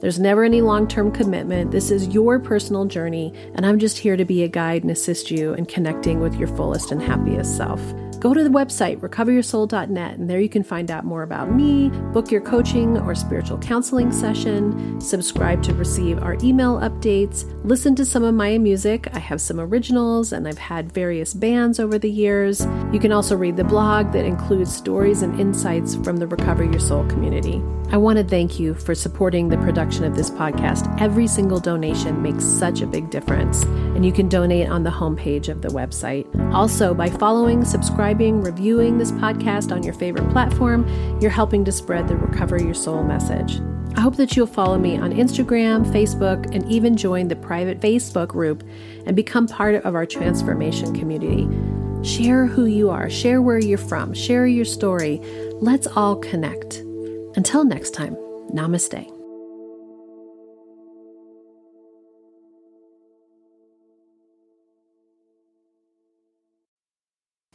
There's 0.00 0.20
never 0.20 0.44
any 0.44 0.60
long 0.60 0.86
term 0.86 1.10
commitment. 1.10 1.70
This 1.70 1.90
is 1.90 2.08
your 2.08 2.38
personal 2.38 2.84
journey, 2.84 3.32
and 3.54 3.66
I'm 3.66 3.78
just 3.78 3.98
here 3.98 4.16
to 4.16 4.24
be 4.24 4.42
a 4.44 4.48
guide 4.48 4.82
and 4.82 4.90
assist 4.90 5.30
you 5.30 5.54
in 5.54 5.66
connecting 5.66 6.20
with 6.20 6.34
your 6.36 6.48
fullest 6.48 6.92
and 6.92 7.02
happiest 7.02 7.56
self 7.56 7.80
go 8.20 8.34
to 8.34 8.42
the 8.42 8.50
website, 8.50 9.00
recoveryoursoul.net, 9.00 10.18
and 10.18 10.28
there 10.28 10.40
you 10.40 10.48
can 10.48 10.62
find 10.62 10.90
out 10.90 11.04
more 11.04 11.22
about 11.22 11.52
me, 11.52 11.90
book 12.12 12.30
your 12.30 12.40
coaching 12.40 12.98
or 12.98 13.14
spiritual 13.14 13.58
counseling 13.58 14.10
session, 14.12 15.00
subscribe 15.00 15.62
to 15.62 15.74
receive 15.74 16.22
our 16.22 16.36
email 16.42 16.78
updates, 16.78 17.44
listen 17.64 17.94
to 17.94 18.04
some 18.04 18.24
of 18.24 18.34
my 18.34 18.58
music. 18.58 19.08
I 19.14 19.18
have 19.18 19.40
some 19.40 19.60
originals 19.60 20.32
and 20.32 20.48
I've 20.48 20.58
had 20.58 20.92
various 20.92 21.34
bands 21.34 21.78
over 21.78 21.98
the 21.98 22.10
years. 22.10 22.66
You 22.92 22.98
can 22.98 23.12
also 23.12 23.36
read 23.36 23.56
the 23.56 23.64
blog 23.64 24.12
that 24.12 24.24
includes 24.24 24.74
stories 24.74 25.22
and 25.22 25.38
insights 25.40 25.94
from 25.96 26.16
the 26.16 26.26
Recover 26.26 26.64
Your 26.64 26.80
Soul 26.80 27.06
community. 27.06 27.62
I 27.90 27.96
want 27.96 28.18
to 28.18 28.24
thank 28.24 28.60
you 28.60 28.74
for 28.74 28.94
supporting 28.94 29.48
the 29.48 29.56
production 29.56 30.04
of 30.04 30.14
this 30.14 30.28
podcast. 30.28 31.00
Every 31.00 31.26
single 31.26 31.58
donation 31.58 32.20
makes 32.20 32.44
such 32.44 32.82
a 32.82 32.86
big 32.86 33.08
difference, 33.08 33.62
and 33.62 34.04
you 34.04 34.12
can 34.12 34.28
donate 34.28 34.68
on 34.68 34.82
the 34.82 34.90
homepage 34.90 35.48
of 35.48 35.62
the 35.62 35.68
website. 35.68 36.26
Also, 36.52 36.92
by 36.92 37.08
following, 37.08 37.64
subscribing, 38.08 38.40
reviewing 38.40 38.96
this 38.96 39.12
podcast 39.12 39.70
on 39.70 39.82
your 39.82 39.92
favorite 39.92 40.26
platform, 40.30 40.88
you're 41.20 41.30
helping 41.30 41.62
to 41.62 41.70
spread 41.70 42.08
the 42.08 42.16
Recover 42.16 42.58
Your 42.58 42.72
Soul 42.72 43.04
message. 43.04 43.60
I 43.96 44.00
hope 44.00 44.16
that 44.16 44.34
you'll 44.34 44.46
follow 44.46 44.78
me 44.78 44.96
on 44.96 45.12
Instagram, 45.12 45.84
Facebook, 45.92 46.54
and 46.54 46.66
even 46.70 46.96
join 46.96 47.28
the 47.28 47.36
private 47.36 47.80
Facebook 47.80 48.28
group 48.28 48.66
and 49.04 49.14
become 49.14 49.46
part 49.46 49.74
of 49.84 49.94
our 49.94 50.06
transformation 50.06 50.98
community. 50.98 51.46
Share 52.02 52.46
who 52.46 52.64
you 52.64 52.88
are, 52.88 53.10
share 53.10 53.42
where 53.42 53.58
you're 53.58 53.76
from, 53.76 54.14
share 54.14 54.46
your 54.46 54.64
story. 54.64 55.18
Let's 55.60 55.86
all 55.86 56.16
connect. 56.16 56.78
Until 57.36 57.62
next 57.62 57.90
time, 57.90 58.14
namaste. 58.54 59.17